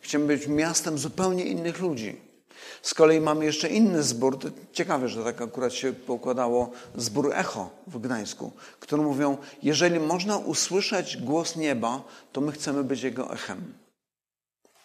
Chcemy 0.00 0.26
być 0.26 0.46
miastem 0.46 0.98
zupełnie 0.98 1.44
innych 1.44 1.80
ludzi. 1.80 2.20
Z 2.82 2.94
kolei 2.94 3.20
mamy 3.20 3.44
jeszcze 3.44 3.68
inny 3.68 4.02
zbór, 4.02 4.38
ciekawe, 4.72 5.08
że 5.08 5.24
tak 5.24 5.42
akurat 5.42 5.72
się 5.72 5.92
pokładało, 5.92 6.70
zbór 6.96 7.32
Echo 7.34 7.70
w 7.86 7.98
Gdańsku, 7.98 8.52
który 8.80 9.02
mówią, 9.02 9.38
jeżeli 9.62 10.00
można 10.00 10.36
usłyszeć 10.38 11.16
głos 11.16 11.56
nieba, 11.56 12.04
to 12.32 12.40
my 12.40 12.52
chcemy 12.52 12.84
być 12.84 13.02
jego 13.02 13.32
echem. 13.32 13.74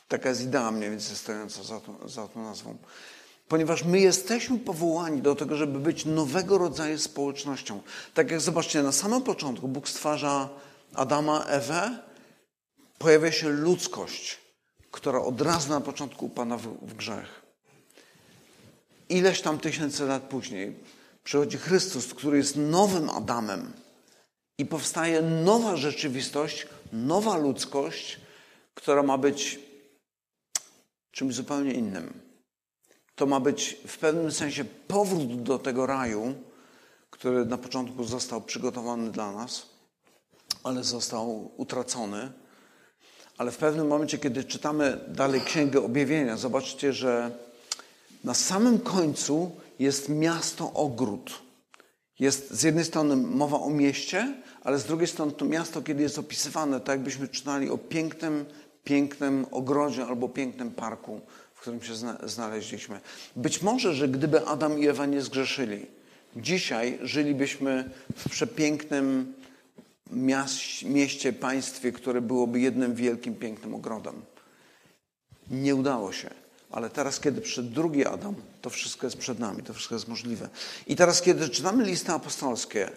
Taka 0.08 0.30
jest 0.30 0.42
idea 0.42 0.72
mniej 0.72 0.90
więcej 0.90 1.16
stojąca 1.16 1.64
za, 1.64 1.80
tą, 1.80 2.10
za 2.10 2.28
tą 2.28 2.44
nazwą. 2.44 2.78
Ponieważ 3.50 3.84
my 3.84 4.00
jesteśmy 4.00 4.60
powołani 4.60 5.22
do 5.22 5.36
tego, 5.36 5.56
żeby 5.56 5.80
być 5.80 6.06
nowego 6.06 6.58
rodzaju 6.58 6.98
społecznością. 6.98 7.82
Tak 8.14 8.32
jak 8.32 8.42
zobaczcie, 8.42 8.84
na 8.84 8.92
samym 8.92 9.22
początku 9.22 9.68
Bóg 9.68 9.90
stwarza 9.90 10.50
Adama, 10.94 11.46
Ewę, 11.46 12.00
pojawia 12.98 13.32
się 13.32 13.50
ludzkość, 13.50 14.38
która 14.92 15.22
od 15.22 15.42
razu 15.42 15.70
na 15.70 15.82
początku 15.82 16.26
upada 16.26 16.58
w, 16.58 16.68
w 16.82 16.94
grzech. 16.94 17.42
Ileś 19.10 19.42
tam 19.42 19.60
tysięcy 19.60 20.06
lat 20.06 20.24
później 20.24 20.76
przychodzi 21.24 21.58
Chrystus, 21.58 22.14
który 22.14 22.38
jest 22.38 22.56
nowym 22.56 23.10
Adamem 23.10 23.74
i 24.58 24.66
powstaje 24.66 25.22
nowa 25.22 25.76
rzeczywistość, 25.76 26.68
nowa 26.94 27.38
ludzkość, 27.38 28.20
która 28.74 29.04
ma 29.04 29.18
być 29.18 29.60
czymś 31.12 31.36
zupełnie 31.36 31.74
innym. 31.74 32.29
To 33.20 33.26
ma 33.26 33.40
być 33.40 33.78
w 33.88 33.98
pewnym 33.98 34.32
sensie 34.32 34.66
powrót 34.88 35.44
do 35.44 35.60
tego 35.60 35.86
raju, 35.86 36.34
który 37.10 37.46
na 37.46 37.58
początku 37.58 38.04
został 38.04 38.42
przygotowany 38.42 39.12
dla 39.12 39.32
nas, 39.32 39.66
ale 40.64 40.84
został 40.84 41.52
utracony. 41.58 42.32
Ale 43.38 43.52
w 43.52 43.58
pewnym 43.58 43.88
momencie, 43.88 44.18
kiedy 44.18 44.44
czytamy 44.44 45.00
dalej 45.08 45.42
Księgę 45.42 45.82
Objawienia, 45.82 46.38
zobaczcie, 46.38 46.94
że 46.94 47.32
na 48.24 48.34
samym 48.34 48.80
końcu 48.80 49.52
jest 49.80 50.10
miasto 50.10 50.74
ogród. 50.74 51.42
Jest 52.20 52.52
z 52.52 52.64
jednej 52.64 52.86
strony 52.86 53.16
mowa 53.16 53.60
o 53.60 53.70
mieście, 53.70 54.34
ale 54.64 54.80
z 54.80 54.86
drugiej 54.86 55.08
strony 55.08 55.32
to 55.32 55.46
miasto, 55.46 55.82
kiedy 55.82 56.04
jest 56.04 56.20
opisywane, 56.20 56.80
tak 56.80 56.96
jakbyśmy 56.96 57.28
czytali 57.28 57.70
o 57.70 57.78
pięknym, 57.78 58.46
pięknym 58.84 59.46
ogrodzie 59.52 60.06
albo 60.06 60.30
pięknym 60.30 60.72
parku, 60.72 61.22
w 61.60 61.62
którym 61.62 61.82
się 61.82 61.94
znaleźliśmy. 62.24 63.00
Być 63.36 63.62
może, 63.62 63.94
że 63.94 64.08
gdyby 64.08 64.46
Adam 64.46 64.80
i 64.80 64.88
Ewa 64.88 65.06
nie 65.06 65.22
zgrzeszyli, 65.22 65.86
dzisiaj 66.36 67.00
żylibyśmy 67.02 67.90
w 68.18 68.30
przepięknym 68.30 69.34
mieście, 70.84 71.34
państwie, 71.34 71.92
które 71.92 72.22
byłoby 72.22 72.60
jednym 72.60 72.96
wielkim, 72.96 73.36
pięknym 73.36 73.76
ogrodem. 73.76 74.22
Nie 75.52 75.76
udało 75.76 76.12
się. 76.12 76.30
Ale 76.72 76.90
teraz, 76.90 77.20
kiedy 77.20 77.42
przyszedł 77.42 77.70
drugi 77.70 78.06
Adam, 78.06 78.36
to 78.62 78.70
wszystko 78.70 79.08
jest 79.08 79.18
przed 79.18 79.40
nami, 79.40 79.64
to 79.64 79.74
wszystko 79.74 79.96
jest 79.96 80.08
możliwe. 80.08 80.50
I 80.88 80.96
teraz, 80.96 81.22
kiedy 81.22 81.50
czytamy 81.50 81.84
listy 81.84 82.12
apostolskie, 82.12 82.90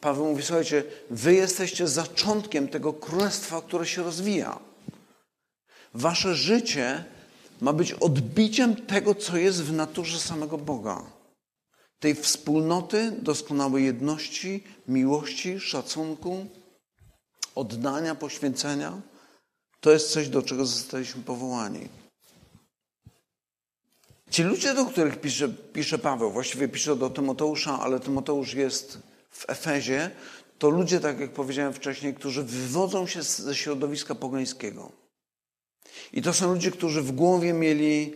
Paweł 0.00 0.26
mówi, 0.26 0.42
słuchajcie, 0.42 0.84
wy 1.10 1.34
jesteście 1.34 1.88
zaczątkiem 1.88 2.68
tego 2.68 2.92
królestwa, 2.92 3.62
które 3.62 3.86
się 3.86 4.02
rozwija. 4.02 4.58
Wasze 5.94 6.34
życie 6.34 7.04
ma 7.60 7.72
być 7.72 7.92
odbiciem 7.92 8.76
tego, 8.76 9.14
co 9.14 9.36
jest 9.36 9.62
w 9.62 9.72
naturze 9.72 10.18
samego 10.18 10.58
Boga. 10.58 11.02
Tej 11.98 12.14
wspólnoty, 12.14 13.12
doskonałej 13.22 13.84
jedności, 13.84 14.64
miłości, 14.88 15.60
szacunku, 15.60 16.46
oddania, 17.54 18.14
poświęcenia. 18.14 19.00
To 19.80 19.90
jest 19.90 20.10
coś, 20.10 20.28
do 20.28 20.42
czego 20.42 20.66
zostaliśmy 20.66 21.22
powołani. 21.22 21.88
Ci 24.30 24.42
ludzie, 24.42 24.74
do 24.74 24.86
których 24.86 25.20
pisze, 25.20 25.48
pisze 25.48 25.98
Paweł, 25.98 26.30
właściwie 26.30 26.68
pisze 26.68 26.96
do 26.96 27.10
Tymoteusza, 27.10 27.80
ale 27.80 28.00
Tymoteusz 28.00 28.54
jest 28.54 28.98
w 29.30 29.50
Efezie, 29.50 30.10
to 30.58 30.70
ludzie, 30.70 31.00
tak 31.00 31.20
jak 31.20 31.32
powiedziałem 31.32 31.72
wcześniej, 31.72 32.14
którzy 32.14 32.42
wywodzą 32.42 33.06
się 33.06 33.22
ze 33.22 33.54
środowiska 33.54 34.14
pogańskiego. 34.14 34.92
I 36.12 36.22
to 36.22 36.32
są 36.32 36.52
ludzie, 36.52 36.70
którzy 36.70 37.02
w 37.02 37.12
głowie 37.12 37.52
mieli 37.52 38.14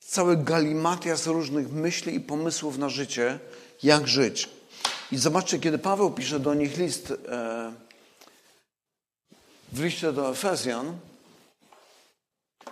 cały 0.00 0.36
galimatias 0.36 1.26
różnych 1.26 1.72
myśli 1.72 2.14
i 2.14 2.20
pomysłów 2.20 2.78
na 2.78 2.88
życie, 2.88 3.38
jak 3.82 4.08
żyć. 4.08 4.48
I 5.12 5.18
zobaczcie, 5.18 5.58
kiedy 5.58 5.78
Paweł 5.78 6.10
pisze 6.10 6.40
do 6.40 6.54
nich 6.54 6.76
list 6.76 7.10
e, 7.28 7.72
w 9.72 9.82
liście 9.82 10.12
do 10.12 10.30
Efezjan, 10.30 10.98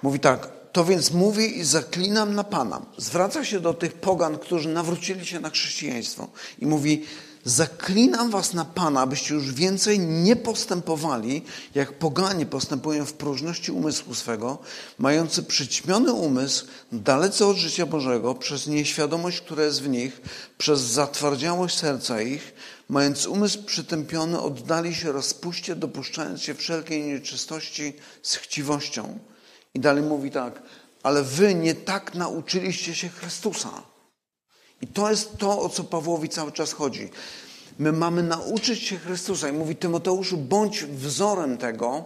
mówi 0.02 0.20
tak, 0.20 0.48
to 0.72 0.84
więc 0.84 1.10
mówię 1.10 1.46
i 1.46 1.64
zaklinam 1.64 2.34
na 2.34 2.44
Pana. 2.44 2.82
Zwraca 2.96 3.44
się 3.44 3.60
do 3.60 3.74
tych 3.74 3.92
pogan, 3.92 4.38
którzy 4.38 4.68
nawrócili 4.68 5.26
się 5.26 5.40
na 5.40 5.50
chrześcijaństwo 5.50 6.28
i 6.58 6.66
mówi: 6.66 7.04
Zaklinam 7.48 8.30
was 8.30 8.54
na 8.54 8.64
Pana, 8.64 9.00
abyście 9.00 9.34
już 9.34 9.52
więcej 9.52 9.98
nie 9.98 10.36
postępowali, 10.36 11.44
jak 11.74 11.92
poganie 11.92 12.46
postępują 12.46 13.04
w 13.04 13.12
próżności 13.12 13.72
umysłu 13.72 14.14
swego, 14.14 14.58
mający 14.98 15.42
przyćmiony 15.42 16.12
umysł, 16.12 16.66
dalece 16.92 17.46
od 17.46 17.56
życia 17.56 17.86
Bożego, 17.86 18.34
przez 18.34 18.66
nieświadomość, 18.66 19.40
która 19.40 19.64
jest 19.64 19.82
w 19.82 19.88
nich, 19.88 20.20
przez 20.58 20.80
zatwardziałość 20.80 21.78
serca 21.78 22.22
ich, 22.22 22.54
mając 22.88 23.26
umysł 23.26 23.62
przytępiony, 23.62 24.40
oddali 24.40 24.94
się 24.94 25.12
rozpuście, 25.12 25.76
dopuszczając 25.76 26.42
się 26.42 26.54
wszelkiej 26.54 27.02
nieczystości 27.02 27.92
z 28.22 28.34
chciwością. 28.36 29.18
I 29.74 29.80
dalej 29.80 30.02
mówi 30.02 30.30
tak, 30.30 30.62
ale 31.02 31.22
wy 31.22 31.54
nie 31.54 31.74
tak 31.74 32.14
nauczyliście 32.14 32.94
się 32.94 33.08
Chrystusa. 33.08 33.82
I 34.82 34.86
to 34.86 35.10
jest 35.10 35.38
to, 35.38 35.62
o 35.62 35.68
co 35.68 35.84
Pawłowi 35.84 36.28
cały 36.28 36.52
czas 36.52 36.72
chodzi. 36.72 37.10
My 37.78 37.92
mamy 37.92 38.22
nauczyć 38.22 38.82
się 38.82 38.96
Chrystusa. 38.96 39.48
I 39.48 39.52
mówi 39.52 39.76
Tymoteuszu, 39.76 40.36
bądź 40.36 40.84
wzorem 40.84 41.58
tego, 41.58 42.04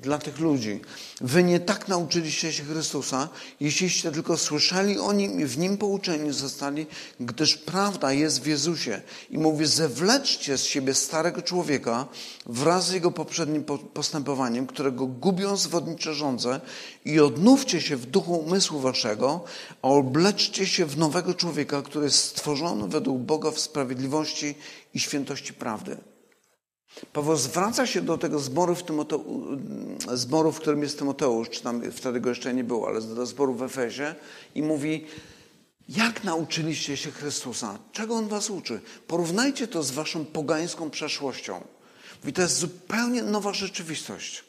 dla 0.00 0.18
tych 0.18 0.38
ludzi. 0.38 0.80
Wy 1.20 1.44
nie 1.44 1.60
tak 1.60 1.88
nauczyliście 1.88 2.52
się 2.52 2.64
Chrystusa, 2.64 3.28
jeśliście 3.60 4.12
tylko 4.12 4.36
słyszeli 4.36 4.98
o 4.98 5.12
Nim 5.12 5.40
i 5.40 5.44
w 5.44 5.58
Nim 5.58 5.76
pouczeni 5.76 6.32
zostali, 6.32 6.86
gdyż 7.20 7.56
prawda 7.56 8.12
jest 8.12 8.42
w 8.42 8.46
Jezusie. 8.46 9.00
I 9.30 9.38
mówi, 9.38 9.66
zewleczcie 9.66 10.58
z 10.58 10.64
siebie 10.64 10.94
starego 10.94 11.42
człowieka 11.42 12.06
wraz 12.46 12.86
z 12.86 12.92
jego 12.92 13.10
poprzednim 13.10 13.64
postępowaniem, 13.94 14.66
którego 14.66 15.06
gubią 15.06 15.56
zwodnicze 15.56 16.14
żądze 16.14 16.60
i 17.04 17.20
odnówcie 17.20 17.80
się 17.80 17.96
w 17.96 18.06
duchu 18.06 18.34
umysłu 18.34 18.80
waszego, 18.80 19.44
a 19.82 19.88
obleczcie 19.88 20.66
się 20.66 20.86
w 20.86 20.98
nowego 20.98 21.34
człowieka, 21.34 21.82
który 21.82 22.04
jest 22.04 22.24
stworzony 22.24 22.88
według 22.88 23.18
Boga 23.18 23.50
w 23.50 23.60
sprawiedliwości 23.60 24.54
i 24.94 25.00
świętości 25.00 25.54
prawdy. 25.54 25.96
Paweł 27.12 27.36
zwraca 27.36 27.86
się 27.86 28.02
do 28.02 28.18
tego 28.18 28.38
zboru 28.38 28.74
w, 28.74 28.82
zboru, 30.14 30.52
w 30.52 30.60
którym 30.60 30.82
jest 30.82 30.98
Tymoteusz, 30.98 31.50
czy 31.50 31.62
tam 31.62 31.92
wtedy 31.92 32.20
go 32.20 32.28
jeszcze 32.28 32.54
nie 32.54 32.64
było, 32.64 32.88
ale 32.88 33.00
do 33.00 33.26
zboru 33.26 33.54
w 33.54 33.62
Efezie 33.62 34.14
i 34.54 34.62
mówi, 34.62 35.06
jak 35.88 36.24
nauczyliście 36.24 36.96
się 36.96 37.10
Chrystusa? 37.10 37.78
Czego 37.92 38.14
On 38.14 38.28
was 38.28 38.50
uczy? 38.50 38.80
Porównajcie 39.06 39.68
to 39.68 39.82
z 39.82 39.90
waszą 39.90 40.24
pogańską 40.24 40.90
przeszłością. 40.90 41.60
Mówi, 42.22 42.32
to 42.32 42.42
jest 42.42 42.58
zupełnie 42.58 43.22
nowa 43.22 43.52
rzeczywistość. 43.52 44.44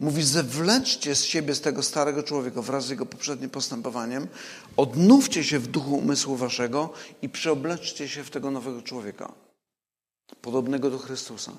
Mówi, 0.00 0.22
zewleczcie 0.22 1.14
z 1.14 1.24
siebie, 1.24 1.54
z 1.54 1.60
tego 1.60 1.82
starego 1.82 2.22
człowieka 2.22 2.62
wraz 2.62 2.86
z 2.86 2.90
jego 2.90 3.06
poprzednim 3.06 3.50
postępowaniem, 3.50 4.28
odnówcie 4.76 5.44
się 5.44 5.58
w 5.58 5.66
duchu 5.66 5.94
umysłu 5.94 6.36
waszego 6.36 6.90
i 7.22 7.28
przeobleczcie 7.28 8.08
się 8.08 8.24
w 8.24 8.30
tego 8.30 8.50
nowego 8.50 8.82
człowieka 8.82 9.32
podobnego 10.42 10.90
do 10.90 10.98
Chrystusa. 10.98 11.52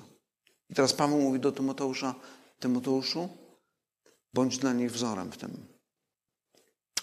I 0.70 0.74
teraz 0.74 0.92
Paweł 0.92 1.18
mówi 1.18 1.40
do 1.40 1.52
Tymoteusza, 1.52 2.14
Tymoteuszu, 2.60 3.28
bądź 4.34 4.58
dla 4.58 4.72
nich 4.72 4.92
wzorem 4.92 5.32
w 5.32 5.36
tym. 5.36 5.66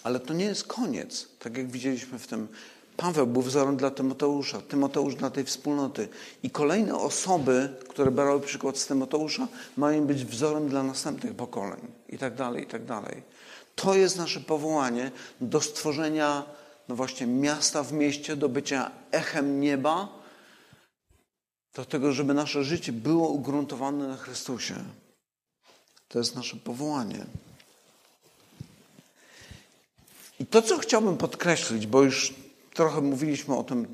Ale 0.02 0.20
to 0.20 0.34
nie 0.34 0.44
jest 0.44 0.66
koniec, 0.66 1.28
tak 1.38 1.56
jak 1.56 1.70
widzieliśmy 1.70 2.18
w 2.18 2.26
tym. 2.26 2.48
Paweł 2.96 3.26
był 3.26 3.42
wzorem 3.42 3.76
dla 3.76 3.90
Tymoteusza, 3.90 4.60
Tymoteusz 4.60 5.14
dla 5.14 5.30
tej 5.30 5.44
wspólnoty. 5.44 6.08
I 6.42 6.50
kolejne 6.50 6.96
osoby, 6.96 7.68
które 7.88 8.10
brały 8.10 8.40
przykład 8.40 8.78
z 8.78 8.86
Tymoteusza, 8.86 9.48
mają 9.76 10.06
być 10.06 10.24
wzorem 10.24 10.68
dla 10.68 10.82
następnych 10.82 11.34
pokoleń. 11.34 11.80
I 12.08 12.18
tak 12.18 12.34
dalej, 12.34 12.64
i 12.64 12.66
tak 12.66 12.84
dalej. 12.84 13.22
To 13.74 13.94
jest 13.94 14.16
nasze 14.16 14.40
powołanie 14.40 15.10
do 15.40 15.60
stworzenia, 15.60 16.44
no 16.88 16.96
właśnie, 16.96 17.26
miasta 17.26 17.82
w 17.82 17.92
mieście, 17.92 18.36
do 18.36 18.48
bycia 18.48 18.90
echem 19.10 19.60
nieba, 19.60 20.19
do 21.80 21.86
tego, 21.86 22.12
żeby 22.12 22.34
nasze 22.34 22.64
życie 22.64 22.92
było 22.92 23.28
ugruntowane 23.28 24.08
na 24.08 24.16
Chrystusie. 24.16 24.74
To 26.08 26.18
jest 26.18 26.36
nasze 26.36 26.56
powołanie. 26.56 27.26
I 30.40 30.46
to, 30.46 30.62
co 30.62 30.78
chciałbym 30.78 31.16
podkreślić, 31.16 31.86
bo 31.86 32.02
już 32.02 32.34
trochę 32.74 33.00
mówiliśmy 33.00 33.56
o 33.56 33.64
tym 33.64 33.86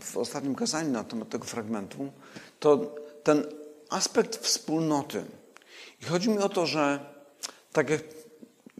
w 0.00 0.16
ostatnim 0.16 0.54
kazaniu 0.54 0.90
na 0.90 1.04
temat 1.04 1.28
tego 1.28 1.44
fragmentu, 1.44 2.12
to 2.60 2.94
ten 3.22 3.44
aspekt 3.90 4.36
wspólnoty. 4.36 5.24
I 6.02 6.04
chodzi 6.04 6.30
mi 6.30 6.38
o 6.38 6.48
to, 6.48 6.66
że 6.66 7.12
tak 7.72 7.90
jak 7.90 8.02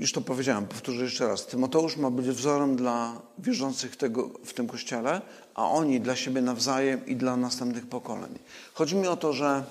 już 0.03 0.13
to 0.13 0.21
powiedziałem, 0.21 0.67
powtórzę 0.67 1.05
jeszcze 1.05 1.29
raz. 1.29 1.47
Tymoteusz 1.47 1.97
ma 1.97 2.11
być 2.11 2.27
wzorem 2.27 2.77
dla 2.77 3.23
wierzących 3.39 3.97
tego, 3.97 4.31
w 4.45 4.53
tym 4.53 4.67
kościele, 4.67 5.21
a 5.55 5.69
oni 5.69 6.01
dla 6.01 6.17
siebie 6.17 6.43
nawzajem 6.43 7.07
i 7.07 7.17
dla 7.17 7.37
następnych 7.37 7.87
pokoleń. 7.87 8.39
Chodzi 8.75 8.97
mi 8.97 9.07
o 9.07 9.17
to, 9.17 9.33
że 9.33 9.65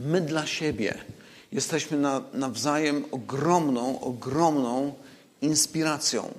my 0.00 0.20
dla 0.20 0.46
siebie 0.46 0.94
jesteśmy 1.52 1.98
na, 1.98 2.22
nawzajem 2.34 3.04
ogromną, 3.10 4.00
ogromną 4.00 4.94
inspiracją, 5.42 6.34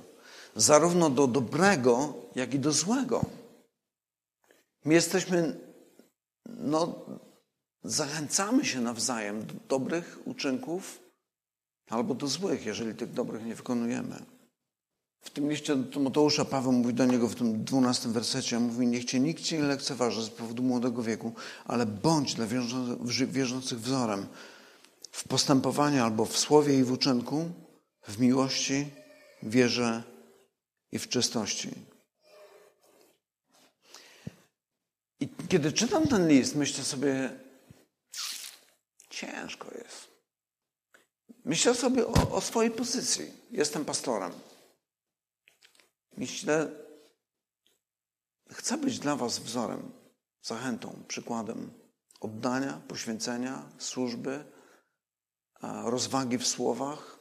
zarówno 0.56 1.10
do 1.10 1.26
dobrego, 1.26 2.14
jak 2.34 2.54
i 2.54 2.58
do 2.58 2.72
złego. 2.72 3.24
My 4.84 4.94
jesteśmy, 4.94 5.56
no, 6.46 6.94
zachęcamy 7.84 8.64
się 8.64 8.80
nawzajem 8.80 9.46
do 9.46 9.54
dobrych 9.68 10.18
uczynków 10.24 11.03
albo 11.90 12.14
do 12.14 12.26
złych, 12.26 12.66
jeżeli 12.66 12.94
tych 12.94 13.12
dobrych 13.12 13.44
nie 13.44 13.54
wykonujemy. 13.54 14.22
W 15.20 15.30
tym 15.30 15.50
liście 15.50 15.76
do 15.76 15.92
Tymoteusza 15.92 16.44
Paweł 16.44 16.72
mówi 16.72 16.94
do 16.94 17.04
niego 17.04 17.28
w 17.28 17.34
tym 17.34 17.64
dwunastym 17.64 18.12
wersecie, 18.12 18.58
mówi, 18.58 18.86
niech 18.86 19.04
cię 19.04 19.20
nikt 19.20 19.42
cię 19.42 19.58
nie 19.58 19.64
lekceważy 19.64 20.24
z 20.24 20.30
powodu 20.30 20.62
młodego 20.62 21.02
wieku, 21.02 21.32
ale 21.64 21.86
bądź 21.86 22.34
dla 22.34 22.46
wierzących 23.26 23.80
wzorem 23.80 24.26
w 25.10 25.28
postępowaniu 25.28 26.04
albo 26.04 26.24
w 26.24 26.38
słowie 26.38 26.78
i 26.78 26.84
w 26.84 26.92
uczynku, 26.92 27.50
w 28.08 28.18
miłości, 28.18 28.86
wierze 29.42 30.02
i 30.92 30.98
w 30.98 31.08
czystości. 31.08 31.70
I 35.20 35.28
kiedy 35.48 35.72
czytam 35.72 36.08
ten 36.08 36.28
list, 36.28 36.54
myślę 36.54 36.84
sobie, 36.84 37.30
ciężko 39.10 39.68
jest. 39.74 40.13
Myślę 41.44 41.74
sobie 41.74 42.06
o, 42.06 42.30
o 42.30 42.40
swojej 42.40 42.70
pozycji. 42.70 43.32
Jestem 43.50 43.84
pastorem. 43.84 44.32
Myślę, 46.16 46.70
chcę 48.52 48.78
być 48.78 48.98
dla 48.98 49.16
Was 49.16 49.38
wzorem, 49.38 49.92
zachętą, 50.42 51.02
przykładem 51.08 51.70
oddania, 52.20 52.80
poświęcenia, 52.88 53.62
służby, 53.78 54.44
rozwagi 55.84 56.38
w 56.38 56.46
słowach, 56.46 57.18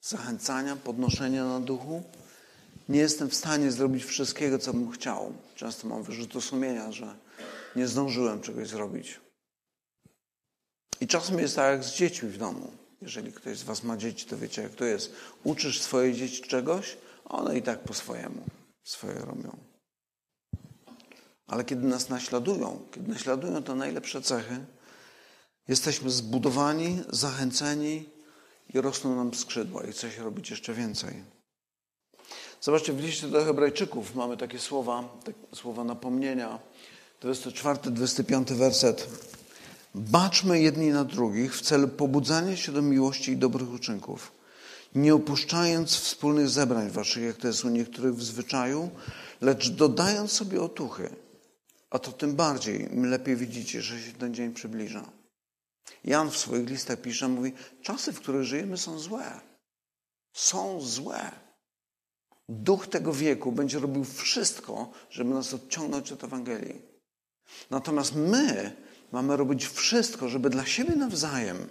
zachęcania, 0.00 0.76
podnoszenia 0.76 1.44
na 1.44 1.60
duchu. 1.60 2.02
Nie 2.88 3.00
jestem 3.00 3.28
w 3.28 3.34
stanie 3.34 3.72
zrobić 3.72 4.04
wszystkiego, 4.04 4.58
co 4.58 4.72
bym 4.72 4.90
chciał. 4.90 5.32
Często 5.54 5.88
mam 5.88 6.02
wyrzuty 6.02 6.40
sumienia, 6.40 6.92
że 6.92 7.16
nie 7.76 7.88
zdążyłem 7.88 8.40
czegoś 8.40 8.68
zrobić. 8.68 9.20
I 11.00 11.06
czasem 11.06 11.38
jest 11.38 11.56
tak 11.56 11.72
jak 11.72 11.84
z 11.84 11.94
dziećmi 11.94 12.28
w 12.28 12.38
domu. 12.38 12.87
Jeżeli 13.02 13.32
ktoś 13.32 13.58
z 13.58 13.62
Was 13.62 13.82
ma 13.82 13.96
dzieci, 13.96 14.26
to 14.26 14.38
wiecie, 14.38 14.62
jak 14.62 14.74
to 14.74 14.84
jest. 14.84 15.12
Uczysz 15.44 15.82
swoje 15.82 16.14
dzieci 16.14 16.42
czegoś, 16.42 16.96
one 17.24 17.58
i 17.58 17.62
tak 17.62 17.80
po 17.80 17.94
swojemu 17.94 18.42
swoje 18.84 19.14
robią. 19.14 19.56
Ale 21.46 21.64
kiedy 21.64 21.86
nas 21.86 22.08
naśladują, 22.08 22.86
kiedy 22.92 23.08
naśladują 23.12 23.62
to 23.62 23.74
najlepsze 23.74 24.22
cechy, 24.22 24.66
jesteśmy 25.68 26.10
zbudowani, 26.10 27.02
zachęceni 27.08 28.08
i 28.74 28.80
rosną 28.80 29.16
nam 29.16 29.34
skrzydła 29.34 29.84
i 29.84 29.92
chce 29.92 30.10
się 30.10 30.22
robić 30.22 30.50
jeszcze 30.50 30.74
więcej. 30.74 31.24
Zobaczcie, 32.60 32.92
w 32.92 33.00
liście 33.00 33.28
do 33.28 33.44
Hebrajczyków 33.44 34.14
mamy 34.14 34.36
takie 34.36 34.58
słowa, 34.58 35.08
takie 35.24 35.56
słowa 35.56 35.84
napomnienia. 35.84 36.58
24-25 37.22 38.54
werset. 38.54 39.08
Baczmy 39.98 40.60
jedni 40.60 40.90
na 40.90 41.04
drugich 41.04 41.56
w 41.56 41.62
celu 41.62 41.88
pobudzania 41.88 42.56
się 42.56 42.72
do 42.72 42.82
miłości 42.82 43.32
i 43.32 43.36
dobrych 43.36 43.72
uczynków, 43.72 44.32
nie 44.94 45.14
opuszczając 45.14 45.96
wspólnych 45.96 46.48
zebrań 46.48 46.90
waszych, 46.90 47.24
jak 47.24 47.36
to 47.36 47.46
jest 47.46 47.64
u 47.64 47.68
niektórych 47.68 48.14
w 48.14 48.22
zwyczaju, 48.22 48.90
lecz 49.40 49.70
dodając 49.70 50.32
sobie 50.32 50.62
otuchy. 50.62 51.16
A 51.90 51.98
to 51.98 52.12
tym 52.12 52.34
bardziej, 52.34 52.92
im 52.92 53.06
lepiej 53.06 53.36
widzicie, 53.36 53.82
że 53.82 54.00
się 54.00 54.12
ten 54.12 54.34
dzień 54.34 54.54
przybliża. 54.54 55.10
Jan 56.04 56.30
w 56.30 56.38
swoich 56.38 56.68
listach 56.68 57.00
pisze, 57.00 57.28
mówi, 57.28 57.52
czasy, 57.82 58.12
w 58.12 58.20
których 58.20 58.44
żyjemy 58.44 58.76
są 58.76 58.98
złe. 58.98 59.40
Są 60.32 60.80
złe. 60.80 61.30
Duch 62.48 62.86
tego 62.86 63.12
wieku 63.12 63.52
będzie 63.52 63.78
robił 63.78 64.04
wszystko, 64.04 64.90
żeby 65.10 65.30
nas 65.30 65.54
odciągnąć 65.54 66.12
od 66.12 66.24
Ewangelii. 66.24 66.82
Natomiast 67.70 68.14
my 68.14 68.76
Mamy 69.12 69.36
robić 69.36 69.66
wszystko, 69.66 70.28
żeby 70.28 70.50
dla 70.50 70.66
siebie 70.66 70.96
nawzajem 70.96 71.66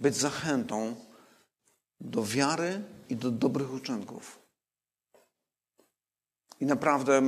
być 0.00 0.16
zachętą 0.16 0.96
do 2.00 2.24
wiary 2.24 2.82
i 3.08 3.16
do 3.16 3.30
dobrych 3.30 3.72
uczynków. 3.72 4.38
I 6.60 6.66
naprawdę, 6.66 7.22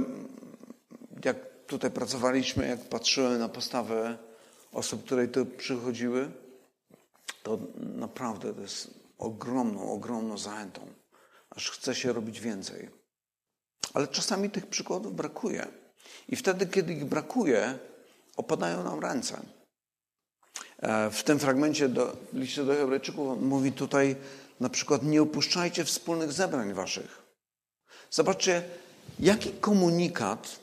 jak 1.24 1.36
tutaj 1.66 1.90
pracowaliśmy, 1.90 2.68
jak 2.68 2.80
patrzyłem 2.80 3.38
na 3.38 3.48
postawę 3.48 4.18
osób, 4.72 5.04
które 5.04 5.28
tu 5.28 5.46
przychodziły, 5.46 6.30
to 7.42 7.58
naprawdę 7.76 8.54
to 8.54 8.60
jest 8.60 8.90
ogromną, 9.18 9.92
ogromną 9.92 10.38
zachętą. 10.38 10.86
Aż 11.50 11.70
chce 11.70 11.94
się 11.94 12.12
robić 12.12 12.40
więcej. 12.40 12.90
Ale 13.94 14.08
czasami 14.08 14.50
tych 14.50 14.66
przykładów 14.66 15.14
brakuje. 15.14 15.66
I 16.28 16.36
wtedy, 16.36 16.66
kiedy 16.66 16.92
ich 16.92 17.04
brakuje, 17.04 17.78
opadają 18.36 18.84
nam 18.84 19.00
ręce. 19.00 19.40
E, 20.78 21.10
w 21.10 21.22
tym 21.22 21.38
fragmencie 21.38 21.88
do, 21.88 22.16
liście 22.32 22.64
do 22.64 22.72
Hebrajczyków 22.72 23.42
mówi 23.42 23.72
tutaj 23.72 24.16
na 24.60 24.68
przykład 24.68 25.02
nie 25.02 25.22
opuszczajcie 25.22 25.84
wspólnych 25.84 26.32
zebrań 26.32 26.74
waszych. 26.74 27.22
Zobaczcie, 28.10 28.62
jaki 29.20 29.50
komunikat 29.50 30.60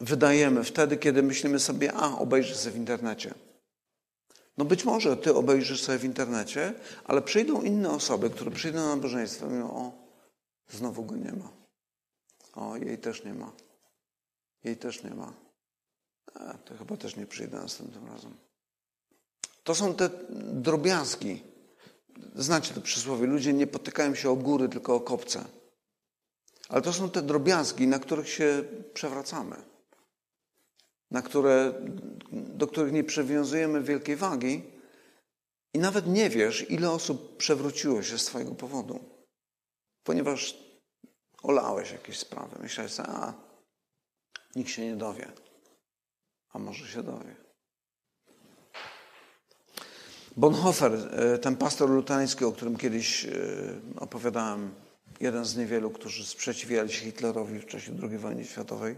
wydajemy 0.00 0.64
wtedy, 0.64 0.96
kiedy 0.96 1.22
myślimy 1.22 1.60
sobie, 1.60 1.92
a 1.92 2.18
obejrzę 2.18 2.54
sobie 2.54 2.72
w 2.72 2.76
internecie. 2.76 3.34
No 4.56 4.64
być 4.64 4.84
może 4.84 5.16
ty 5.16 5.34
obejrzysz 5.34 5.82
sobie 5.82 5.98
w 5.98 6.04
internecie, 6.04 6.74
ale 7.04 7.22
przyjdą 7.22 7.62
inne 7.62 7.90
osoby, 7.90 8.30
które 8.30 8.50
przyjdą 8.50 8.78
na 8.78 8.96
nabożeństwo 8.96 9.46
i 9.46 9.48
mówią, 9.48 9.70
o, 9.70 9.92
znowu 10.70 11.04
go 11.04 11.16
nie 11.16 11.32
ma. 11.32 11.48
O, 12.54 12.76
jej 12.76 12.98
też 12.98 13.24
nie 13.24 13.34
ma. 13.34 13.52
Jej 14.64 14.76
też 14.76 15.02
nie 15.02 15.10
ma. 15.10 15.43
A, 16.34 16.54
to 16.54 16.76
chyba 16.76 16.96
też 16.96 17.16
nie 17.16 17.26
przyjdę 17.26 17.56
następnym 17.56 18.06
razem. 18.06 18.36
To 19.64 19.74
są 19.74 19.94
te 19.94 20.10
drobiazgi. 20.40 21.42
Znacie 22.34 22.74
to 22.74 22.80
przysłowie. 22.80 23.26
Ludzie 23.26 23.52
nie 23.52 23.66
potykają 23.66 24.14
się 24.14 24.30
o 24.30 24.36
góry, 24.36 24.68
tylko 24.68 24.94
o 24.94 25.00
kopce. 25.00 25.44
Ale 26.68 26.82
to 26.82 26.92
są 26.92 27.10
te 27.10 27.22
drobiazgi, 27.22 27.86
na 27.86 27.98
których 27.98 28.28
się 28.28 28.64
przewracamy. 28.94 29.56
Na 31.10 31.22
które, 31.22 31.74
do 32.32 32.66
których 32.66 32.92
nie 32.92 33.04
przywiązujemy 33.04 33.82
wielkiej 33.82 34.16
wagi. 34.16 34.62
I 35.74 35.78
nawet 35.78 36.06
nie 36.06 36.30
wiesz, 36.30 36.70
ile 36.70 36.90
osób 36.90 37.36
przewróciło 37.36 38.02
się 38.02 38.18
z 38.18 38.24
Twojego 38.24 38.54
powodu. 38.54 39.04
Ponieważ 40.02 40.56
olałeś 41.42 41.92
jakieś 41.92 42.18
sprawy. 42.18 42.58
Myślałeś, 42.62 43.00
a 43.00 43.34
nikt 44.56 44.70
się 44.70 44.82
nie 44.82 44.96
dowie. 44.96 45.32
A 46.54 46.58
może 46.58 46.88
się 46.88 47.02
dowie. 47.02 47.36
Bonhoeffer, 50.36 50.92
e, 50.94 51.38
ten 51.38 51.56
pastor 51.56 51.90
luterański, 51.90 52.44
o 52.44 52.52
którym 52.52 52.76
kiedyś 52.76 53.24
e, 53.24 53.30
opowiadałem, 53.96 54.74
jeden 55.20 55.44
z 55.44 55.56
niewielu, 55.56 55.90
którzy 55.90 56.26
sprzeciwiali 56.26 56.92
się 56.92 57.04
Hitlerowi 57.04 57.60
w 57.60 57.66
czasie 57.66 57.92
II 58.02 58.18
wojny 58.18 58.44
światowej, 58.44 58.96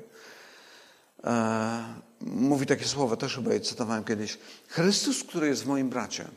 e, 1.24 1.94
mówi 2.20 2.66
takie 2.66 2.84
słowa, 2.84 3.16
też 3.16 3.34
chyba 3.34 3.54
je 3.54 3.60
cytowałem 3.60 4.04
kiedyś. 4.04 4.38
Chrystus, 4.68 5.24
który 5.24 5.46
jest 5.46 5.62
w 5.62 5.66
moim 5.66 5.88
bracie, 5.88 6.28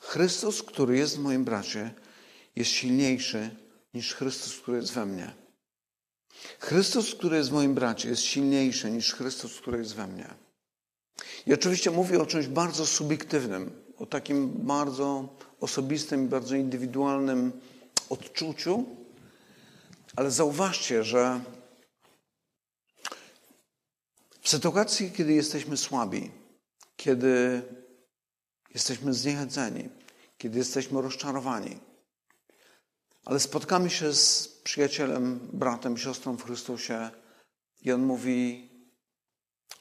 Chrystus, 0.00 0.62
który 0.62 0.98
jest 0.98 1.16
w 1.16 1.20
moim 1.20 1.44
bracie, 1.44 1.94
jest 2.56 2.70
silniejszy 2.70 3.50
niż 3.94 4.14
Chrystus, 4.14 4.60
który 4.60 4.76
jest 4.76 4.92
we 4.92 5.06
mnie. 5.06 5.39
Chrystus, 6.58 7.14
który 7.14 7.36
jest 7.36 7.50
w 7.50 7.52
moim 7.52 7.74
bracie, 7.74 8.08
jest 8.08 8.22
silniejszy 8.22 8.90
niż 8.90 9.14
Chrystus, 9.14 9.60
który 9.60 9.78
jest 9.78 9.94
we 9.94 10.06
mnie. 10.06 10.34
I 11.46 11.54
oczywiście 11.54 11.90
mówię 11.90 12.22
o 12.22 12.26
czymś 12.26 12.46
bardzo 12.46 12.86
subiektywnym, 12.86 13.82
o 13.98 14.06
takim 14.06 14.48
bardzo 14.48 15.28
osobistym, 15.60 16.28
bardzo 16.28 16.56
indywidualnym 16.56 17.52
odczuciu, 18.10 18.84
ale 20.16 20.30
zauważcie, 20.30 21.04
że 21.04 21.40
w 24.40 24.48
sytuacji, 24.48 25.12
kiedy 25.12 25.32
jesteśmy 25.32 25.76
słabi, 25.76 26.30
kiedy 26.96 27.62
jesteśmy 28.74 29.14
zniechęceni, 29.14 29.88
kiedy 30.38 30.58
jesteśmy 30.58 31.02
rozczarowani, 31.02 31.80
ale 33.30 33.40
spotkamy 33.40 33.90
się 33.90 34.14
z 34.14 34.48
przyjacielem, 34.48 35.48
bratem, 35.52 35.96
siostrą 35.96 36.36
w 36.36 36.44
Chrystusie 36.44 37.10
i 37.82 37.92
on 37.92 38.02
mówi: 38.02 38.70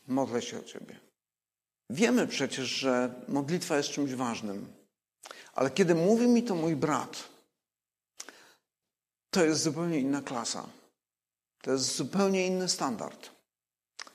Modlę 0.07 0.41
się 0.41 0.59
o 0.59 0.63
Ciebie. 0.63 0.99
Wiemy 1.89 2.27
przecież, 2.27 2.69
że 2.69 3.23
modlitwa 3.27 3.77
jest 3.77 3.89
czymś 3.89 4.13
ważnym, 4.13 4.73
ale 5.53 5.71
kiedy 5.71 5.95
mówi 5.95 6.27
mi 6.27 6.43
to 6.43 6.55
mój 6.55 6.75
brat, 6.75 7.29
to 9.29 9.45
jest 9.45 9.63
zupełnie 9.63 9.99
inna 9.99 10.21
klasa. 10.21 10.69
To 11.61 11.71
jest 11.71 11.95
zupełnie 11.95 12.47
inny 12.47 12.69
standard. 12.69 13.29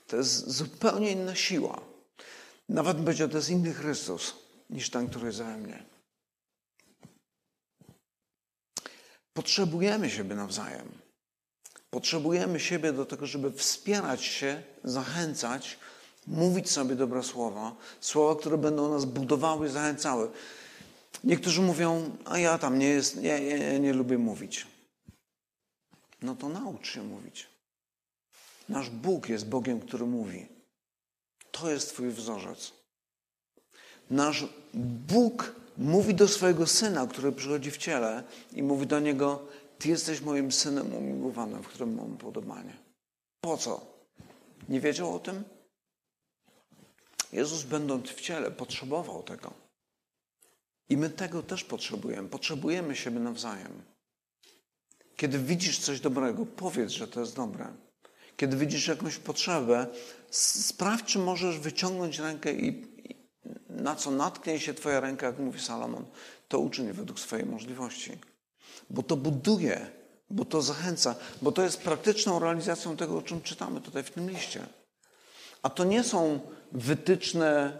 To 0.07 0.17
jest 0.17 0.49
zupełnie 0.49 1.11
inna 1.11 1.35
siła. 1.35 1.81
Nawet 2.69 3.01
będzie 3.01 3.29
to 3.29 3.37
jest 3.37 3.49
inny 3.49 3.73
Chrystus 3.73 4.33
niż 4.69 4.89
ten, 4.89 5.09
który 5.09 5.25
jest 5.27 5.37
we 5.37 5.57
mnie. 5.57 5.94
Potrzebujemy 9.35 10.09
siebie 10.09 10.35
nawzajem. 10.35 10.91
Potrzebujemy 11.89 12.59
siebie 12.59 12.93
do 12.93 13.05
tego, 13.05 13.25
żeby 13.25 13.51
wspierać 13.51 14.23
się, 14.23 14.63
zachęcać, 14.83 15.79
mówić 16.27 16.71
sobie 16.71 16.95
dobre 16.95 17.23
słowa, 17.23 17.75
słowa, 17.99 18.39
które 18.39 18.57
będą 18.57 18.91
nas 18.91 19.05
budowały, 19.05 19.69
zachęcały. 19.69 20.31
Niektórzy 21.23 21.61
mówią, 21.61 22.17
a 22.25 22.37
ja 22.37 22.57
tam 22.57 22.79
nie 22.79 22.87
jest, 22.87 23.17
nie, 23.79 23.93
lubię 23.93 24.17
mówić. 24.17 24.67
No 26.21 26.35
to 26.35 26.49
naucz 26.49 26.87
się 26.87 27.03
mówić. 27.03 27.47
Nasz 28.69 28.89
Bóg 28.89 29.29
jest 29.29 29.47
Bogiem, 29.47 29.79
który 29.79 30.05
mówi. 30.05 30.47
To 31.51 31.71
jest 31.71 31.89
Twój 31.89 32.09
wzorzec. 32.09 32.71
Nasz 34.09 34.45
Bóg 35.07 35.55
mówi 35.77 36.13
do 36.13 36.27
swojego 36.27 36.67
syna, 36.67 37.07
który 37.07 37.31
przychodzi 37.31 37.71
w 37.71 37.77
ciele 37.77 38.23
i 38.51 38.63
mówi 38.63 38.87
do 38.87 38.99
niego: 38.99 39.47
Ty 39.79 39.89
jesteś 39.89 40.21
moim 40.21 40.51
synem 40.51 40.93
umiłowanym, 40.93 41.63
w 41.63 41.67
którym 41.67 41.95
mam 41.95 42.17
podobanie. 42.17 42.73
Po 43.41 43.57
co? 43.57 43.85
Nie 44.69 44.79
wiedział 44.79 45.15
o 45.15 45.19
tym? 45.19 45.43
Jezus, 47.33 47.63
będąc 47.63 48.09
w 48.09 48.21
ciele, 48.21 48.51
potrzebował 48.51 49.23
tego. 49.23 49.53
I 50.89 50.97
my 50.97 51.09
tego 51.09 51.43
też 51.43 51.63
potrzebujemy. 51.63 52.29
Potrzebujemy 52.29 52.95
siebie 52.95 53.19
nawzajem. 53.19 53.81
Kiedy 55.15 55.39
widzisz 55.39 55.79
coś 55.79 55.99
dobrego, 55.99 56.45
powiedz, 56.45 56.91
że 56.91 57.07
to 57.07 57.19
jest 57.19 57.35
dobre. 57.35 57.73
Kiedy 58.37 58.57
widzisz 58.57 58.87
jakąś 58.87 59.17
potrzebę, 59.17 59.87
sprawdź, 60.29 61.05
czy 61.05 61.19
możesz 61.19 61.59
wyciągnąć 61.59 62.19
rękę 62.19 62.53
i, 62.53 62.87
na 63.75 63.95
co 63.95 64.11
natknie 64.11 64.59
się 64.59 64.73
Twoja 64.73 64.99
ręka, 64.99 65.27
jak 65.27 65.39
mówi 65.39 65.59
Salomon, 65.59 66.05
to 66.47 66.59
uczyń 66.59 66.91
według 66.91 67.19
swojej 67.19 67.45
możliwości. 67.45 68.11
Bo 68.89 69.03
to 69.03 69.17
buduje, 69.17 69.87
bo 70.29 70.45
to 70.45 70.61
zachęca, 70.61 71.15
bo 71.41 71.51
to 71.51 71.61
jest 71.61 71.81
praktyczną 71.81 72.39
realizacją 72.39 72.97
tego, 72.97 73.17
o 73.17 73.21
czym 73.21 73.41
czytamy 73.41 73.81
tutaj 73.81 74.03
w 74.03 74.11
tym 74.11 74.29
liście. 74.29 74.65
A 75.61 75.69
to 75.69 75.83
nie 75.83 76.03
są 76.03 76.39
wytyczne 76.71 77.79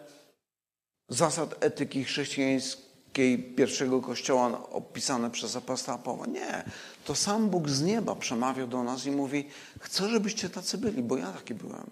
zasad 1.09 1.63
etyki 1.63 2.03
chrześcijańskiej 2.03 3.43
pierwszego 3.55 4.01
kościoła 4.01 4.69
opisane 4.69 5.31
przez 5.31 5.55
apostoła 5.55 5.97
Pawła. 5.97 6.25
Nie. 6.25 6.63
To 7.05 7.15
sam 7.15 7.49
Bóg 7.49 7.69
z 7.69 7.81
nieba 7.81 8.15
przemawia 8.15 8.67
do 8.67 8.83
nas 8.83 9.05
i 9.05 9.11
mówi: 9.11 9.49
Chcę, 9.79 10.09
żebyście 10.09 10.49
tacy 10.49 10.77
byli, 10.77 11.03
bo 11.03 11.17
ja 11.17 11.31
taki 11.31 11.53
byłem. 11.53 11.89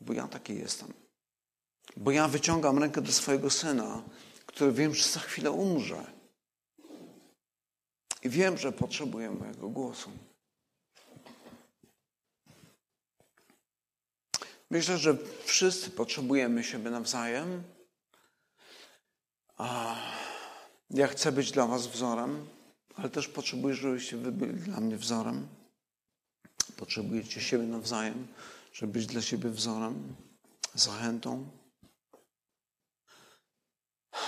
Bo 0.00 0.12
ja 0.12 0.28
taki 0.28 0.54
jestem. 0.58 1.05
Bo 1.96 2.10
ja 2.10 2.28
wyciągam 2.28 2.78
rękę 2.78 3.00
do 3.00 3.12
swojego 3.12 3.50
syna, 3.50 4.02
który 4.46 4.72
wiem, 4.72 4.94
że 4.94 5.08
za 5.08 5.20
chwilę 5.20 5.50
umrze. 5.50 6.12
I 8.22 8.28
wiem, 8.28 8.58
że 8.58 8.72
potrzebuję 8.72 9.30
mojego 9.30 9.68
głosu. 9.68 10.10
Myślę, 14.70 14.98
że 14.98 15.16
wszyscy 15.44 15.90
potrzebujemy 15.90 16.64
siebie 16.64 16.90
nawzajem. 16.90 17.62
Ja 20.90 21.06
chcę 21.06 21.32
być 21.32 21.52
dla 21.52 21.66
Was 21.66 21.86
wzorem, 21.86 22.46
ale 22.94 23.10
też 23.10 23.28
potrzebuję, 23.28 23.74
żebyście 23.74 24.16
Wy 24.16 24.32
byli 24.32 24.54
dla 24.54 24.80
mnie 24.80 24.96
wzorem. 24.96 25.48
Potrzebujecie 26.76 27.40
siebie 27.40 27.64
nawzajem, 27.64 28.26
żeby 28.72 28.92
być 28.92 29.06
dla 29.06 29.22
siebie 29.22 29.50
wzorem, 29.50 30.16
zachętą. 30.74 31.48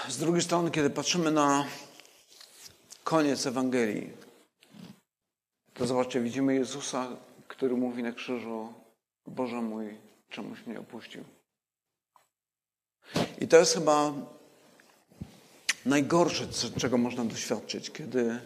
Z 0.09 0.17
drugiej 0.17 0.43
strony, 0.43 0.71
kiedy 0.71 0.91
patrzymy 0.91 1.31
na 1.31 1.65
koniec 3.05 3.47
Ewangelii, 3.47 4.13
to 5.75 5.87
zobaczcie, 5.87 6.21
widzimy 6.21 6.55
Jezusa, 6.55 7.09
który 7.49 7.77
mówi 7.77 8.03
na 8.03 8.13
krzyżu: 8.13 8.73
Boże 9.27 9.63
mój, 9.63 9.97
czemuś 10.31 10.67
mnie 10.67 10.81
opuścił. 10.81 11.25
I 13.41 13.49
to 13.49 13.57
jest 13.57 13.75
chyba 13.75 14.13
najgorsze, 15.87 16.49
czego 16.79 16.99
można 16.99 17.25
doświadczyć, 17.25 17.91
kiedy 17.91 18.41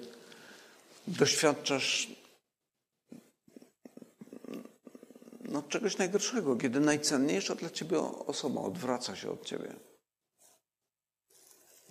no, 5.40 5.62
czegoś 5.62 5.98
najgorszego, 5.98 6.56
kiedy 6.56 6.80
najcenniejsza 6.80 7.54
dla 7.54 7.70
ciebie 7.70 7.98
osoba 8.26 8.60
odwraca 8.60 9.16
się 9.16 9.30
od 9.30 9.44
ciebie. 9.44 9.74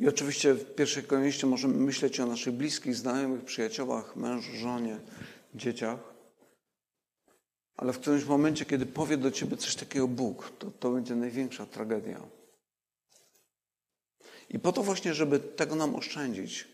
I 0.02 0.08
oczywiście 0.08 0.54
w 0.54 0.76
pierwszej 0.76 1.04
kolejności 1.04 1.45
możemy 1.45 1.74
myśleć 1.74 2.20
o 2.20 2.26
naszych 2.26 2.54
bliskich, 2.54 2.95
znajomych, 2.95 3.45
przyjaciołach, 3.45 4.16
mężu, 4.16 4.52
żonie, 4.58 4.99
dzieciach. 5.56 5.99
Ale 7.78 7.93
w 7.93 7.99
którymś 7.99 8.26
momencie, 8.26 8.66
kiedy 8.66 8.86
powie 8.86 9.18
do 9.18 9.32
ciebie 9.32 9.58
coś 9.58 9.76
takiego 9.76 10.08
Bóg, 10.08 10.52
to 10.60 10.72
to 10.72 10.91
będzie 10.91 11.16
największa 11.16 11.66
tragedia. 11.66 12.22
I 14.49 14.60
po 14.60 14.72
to 14.72 14.84
właśnie, 14.84 15.14
żeby 15.14 15.39
tego 15.39 15.76
nam 15.76 15.95
oszczędzić, 15.95 16.68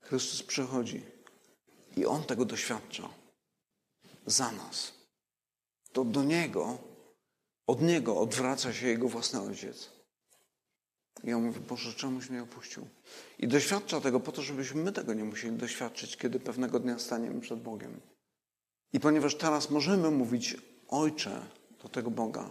Chrystus 0.00 0.42
przychodzi 0.42 1.02
i 1.96 2.06
On 2.06 2.24
tego 2.24 2.44
doświadcza 2.44 3.08
za 4.26 4.52
nas. 4.52 4.92
To 5.92 6.04
do 6.04 6.24
Niego, 6.24 6.78
od 7.66 7.82
Niego 7.82 8.20
odwraca 8.20 8.72
się 8.72 8.88
Jego 8.88 9.08
własny 9.08 9.40
Ojciec. 9.40 9.99
Ja 11.24 11.38
mówię, 11.38 11.60
Boże, 11.60 11.92
czemuś 11.92 12.30
mnie 12.30 12.42
opuścił? 12.42 12.86
I 13.38 13.48
doświadcza 13.48 14.00
tego 14.00 14.20
po 14.20 14.32
to, 14.32 14.42
żebyśmy 14.42 14.82
my 14.82 14.92
tego 14.92 15.14
nie 15.14 15.24
musieli 15.24 15.56
doświadczyć, 15.56 16.16
kiedy 16.16 16.40
pewnego 16.40 16.80
dnia 16.80 16.98
staniemy 16.98 17.40
przed 17.40 17.62
Bogiem. 17.62 18.00
I 18.92 19.00
ponieważ 19.00 19.34
teraz 19.34 19.70
możemy 19.70 20.10
mówić 20.10 20.56
Ojcze 20.88 21.46
do 21.82 21.88
tego 21.88 22.10
Boga, 22.10 22.50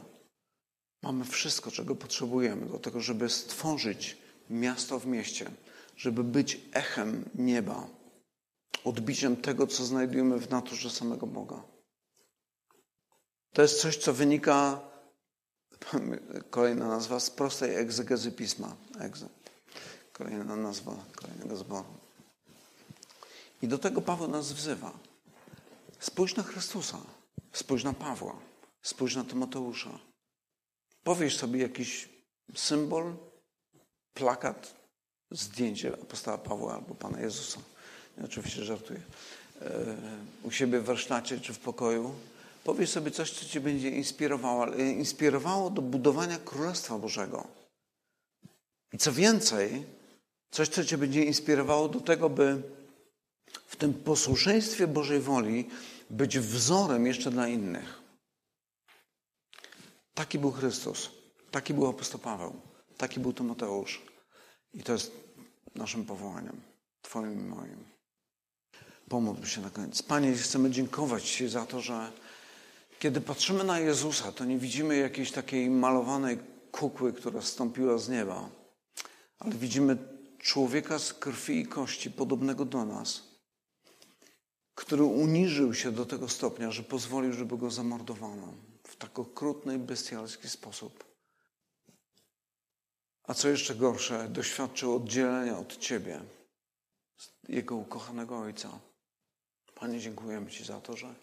mamy 1.01 1.26
wszystko, 1.26 1.72
czego 1.72 1.95
potrzebujemy 1.95 2.65
do 2.65 2.80
tego, 2.80 3.01
żeby 3.01 3.30
stworzyć 3.30 4.17
miasto 4.49 4.99
w 4.99 5.05
mieście, 5.05 5.51
żeby 5.97 6.24
być 6.24 6.61
echem 6.74 7.30
nieba, 7.36 7.88
odbiciem 8.84 9.36
tego, 9.36 9.67
co 9.67 9.86
znajdujemy 9.86 10.38
w 10.38 10.49
naturze 10.49 10.89
samego 10.89 11.28
Boga. 11.28 11.63
To 13.53 13.61
jest 13.61 13.82
coś, 13.82 13.97
co 13.97 14.13
wynika, 14.13 14.82
kolejna 16.50 16.88
nazwa, 16.88 17.20
z 17.20 17.30
prostej 17.30 17.76
egzegezy 17.76 18.32
pisma. 18.32 18.76
Kolejna 20.14 20.56
nazwa 20.56 20.96
kolejnego 21.16 21.58
zboru. 21.58 21.94
I 23.62 23.68
do 23.68 23.78
tego 23.78 24.02
Paweł 24.02 24.28
nas 24.28 24.54
wzywa. 24.54 24.92
Spójrz 26.00 26.36
na 26.36 26.44
Chrystusa, 26.44 26.98
spójrz 27.54 27.84
na 27.84 27.94
Pawła, 27.94 28.36
spójrz 28.82 29.16
na 29.16 29.24
Tymoteusza. 29.24 30.00
Powiesz 31.04 31.38
sobie 31.38 31.62
jakiś 31.62 32.10
symbol, 32.56 33.16
plakat, 34.14 34.76
zdjęcie 35.32 35.94
apostoła 35.94 36.38
Pawła 36.38 36.76
albo 36.76 36.96
Pana 36.96 37.22
Jezusa. 37.22 37.60
Ja 38.18 38.24
oczywiście 38.24 38.64
żartuję. 38.64 39.02
E, 39.62 39.96
u 40.44 40.52
siebie 40.52 40.80
w 40.80 40.86
warsztacie 40.86 41.40
czy 41.40 41.54
w 41.54 41.60
pokoju. 41.60 42.16
Powiesz 42.64 42.89
sobie 42.89 43.12
coś, 43.12 43.32
co 43.32 43.45
Cię 43.45 43.60
będzie 43.60 43.89
inspirowało, 43.89 44.76
inspirowało 44.76 45.70
do 45.70 45.82
budowania 45.82 46.38
Królestwa 46.38 46.97
Bożego. 46.97 47.47
I 48.93 48.97
co 48.97 49.12
więcej, 49.12 49.86
coś, 50.51 50.70
co 50.70 50.86
Cię 50.86 50.97
będzie 50.97 51.24
inspirowało 51.24 51.89
do 51.89 51.99
tego, 51.99 52.30
by 52.30 52.62
w 53.68 53.76
tym 53.76 53.93
posłuszeństwie 53.93 54.88
Bożej 54.88 55.20
woli 55.20 55.70
być 56.10 56.39
wzorem 56.39 57.05
jeszcze 57.05 57.32
dla 57.32 57.47
innych. 57.47 58.01
Taki 60.14 60.39
był 60.39 60.51
Chrystus, 60.51 61.12
taki 61.51 61.74
był 61.74 61.88
apostoł 61.88 62.20
Paweł, 62.20 62.62
taki 62.97 63.20
był 63.20 63.34
Tymoteusz. 63.34 64.01
I 64.74 64.84
to 64.84 64.93
jest 64.93 65.12
naszym 65.76 66.05
powołaniem, 66.05 66.62
Twoim 67.01 67.39
i 67.39 67.43
moim. 67.43 67.86
Pomódlmy 69.10 69.47
się 69.47 69.62
na 69.62 69.70
koniec. 69.70 70.01
Panie, 70.01 70.34
chcemy 70.34 70.72
dziękować 70.72 71.30
Ci 71.30 71.49
za 71.49 71.66
to, 71.66 71.82
że 71.82 72.12
kiedy 73.00 73.22
patrzymy 73.22 73.64
na 73.64 73.80
Jezusa, 73.80 74.32
to 74.32 74.45
nie 74.45 74.58
widzimy 74.58 74.97
jakiejś 74.97 75.32
takiej 75.32 75.70
malowanej 75.70 76.39
kukły, 76.72 77.14
która 77.14 77.41
stąpiła 77.41 77.97
z 77.97 78.10
nieba, 78.10 78.50
ale 79.39 79.56
widzimy 79.56 79.97
człowieka 80.38 81.00
z 81.00 81.14
krwi 81.14 81.60
i 81.60 81.66
kości, 81.66 82.12
podobnego 82.12 82.66
do 82.66 82.86
nas, 82.86 83.24
który 84.76 85.04
uniżył 85.04 85.74
się 85.74 85.91
do 85.91 86.06
tego 86.06 86.30
stopnia, 86.30 86.72
że 86.72 86.84
pozwolił, 86.84 87.34
żeby 87.34 87.58
go 87.58 87.72
zamordowano 87.72 88.54
w 88.84 88.95
tak 88.95 89.20
okrutny 89.20 89.76
i 89.76 89.80
bestialski 89.80 90.50
sposób. 90.50 91.06
A 93.24 93.34
co 93.34 93.50
jeszcze 93.50 93.76
gorsze, 93.76 94.30
doświadczył 94.30 94.95
oddzielenia 94.95 95.60
od 95.60 95.78
Ciebie, 95.78 96.22
Jego 97.50 97.76
ukochanego 97.76 98.39
Ojca. 98.39 98.80
Panie, 99.76 100.00
dziękujemy 100.00 100.52
Ci 100.52 100.66
za 100.66 100.82
to, 100.82 100.97
że, 100.97 101.16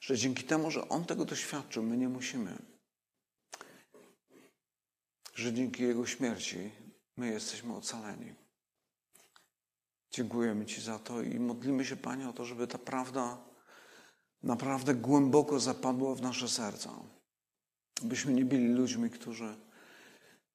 że 0.00 0.18
dzięki 0.18 0.44
temu, 0.44 0.70
że 0.70 0.88
On 0.88 1.04
tego 1.04 1.24
doświadczył, 1.24 1.82
my 1.82 1.96
nie 1.96 2.08
musimy. 2.08 2.58
Że 5.34 5.52
dzięki 5.52 5.82
Jego 5.82 6.06
śmierci 6.06 6.70
my 7.16 7.28
jesteśmy 7.28 7.76
ocaleni. 7.76 8.34
Dziękujemy 10.10 10.66
Ci 10.66 10.80
za 10.80 10.98
to 10.98 11.22
i 11.22 11.40
modlimy 11.40 11.84
się, 11.84 11.96
Panie, 11.96 12.28
o 12.28 12.32
to, 12.32 12.44
żeby 12.44 12.66
ta 12.66 12.78
prawda 12.78 13.38
naprawdę 14.42 14.94
głęboko 14.94 15.60
zapadła 15.60 16.14
w 16.14 16.22
nasze 16.22 16.48
serca. 16.48 16.90
Byśmy 18.02 18.32
nie 18.32 18.44
byli 18.44 18.68
ludźmi, 18.68 19.10
którzy 19.10 19.56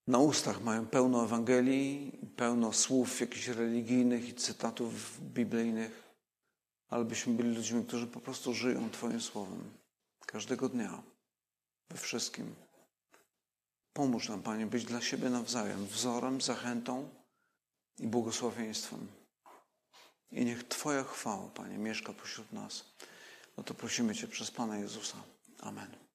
na 0.07 0.17
ustach 0.17 0.61
mają 0.61 0.85
pełno 0.85 1.23
Ewangelii, 1.23 2.19
pełno 2.35 2.73
słów 2.73 3.21
jakichś 3.21 3.47
religijnych 3.47 4.29
i 4.29 4.33
cytatów 4.33 5.21
biblijnych, 5.21 6.08
ale 6.89 7.05
byśmy 7.05 7.33
byli 7.33 7.55
ludźmi, 7.55 7.85
którzy 7.85 8.07
po 8.07 8.19
prostu 8.19 8.53
żyją 8.53 8.89
Twoim 8.89 9.21
słowem 9.21 9.71
każdego 10.25 10.69
dnia, 10.69 11.03
we 11.89 11.97
wszystkim. 11.97 12.55
Pomóż 13.93 14.29
nam, 14.29 14.41
Panie, 14.41 14.65
być 14.67 14.85
dla 14.85 15.01
siebie 15.01 15.29
nawzajem 15.29 15.85
wzorem, 15.87 16.41
zachętą 16.41 17.09
i 17.99 18.07
błogosławieństwem. 18.07 19.07
I 20.31 20.45
niech 20.45 20.67
Twoja 20.67 21.03
chwała, 21.03 21.47
Panie, 21.47 21.77
mieszka 21.77 22.13
pośród 22.13 22.51
nas. 22.51 22.85
O 23.57 23.63
to 23.63 23.73
prosimy 23.73 24.15
Cię 24.15 24.27
przez 24.27 24.51
Pana 24.51 24.77
Jezusa. 24.77 25.17
Amen. 25.59 26.08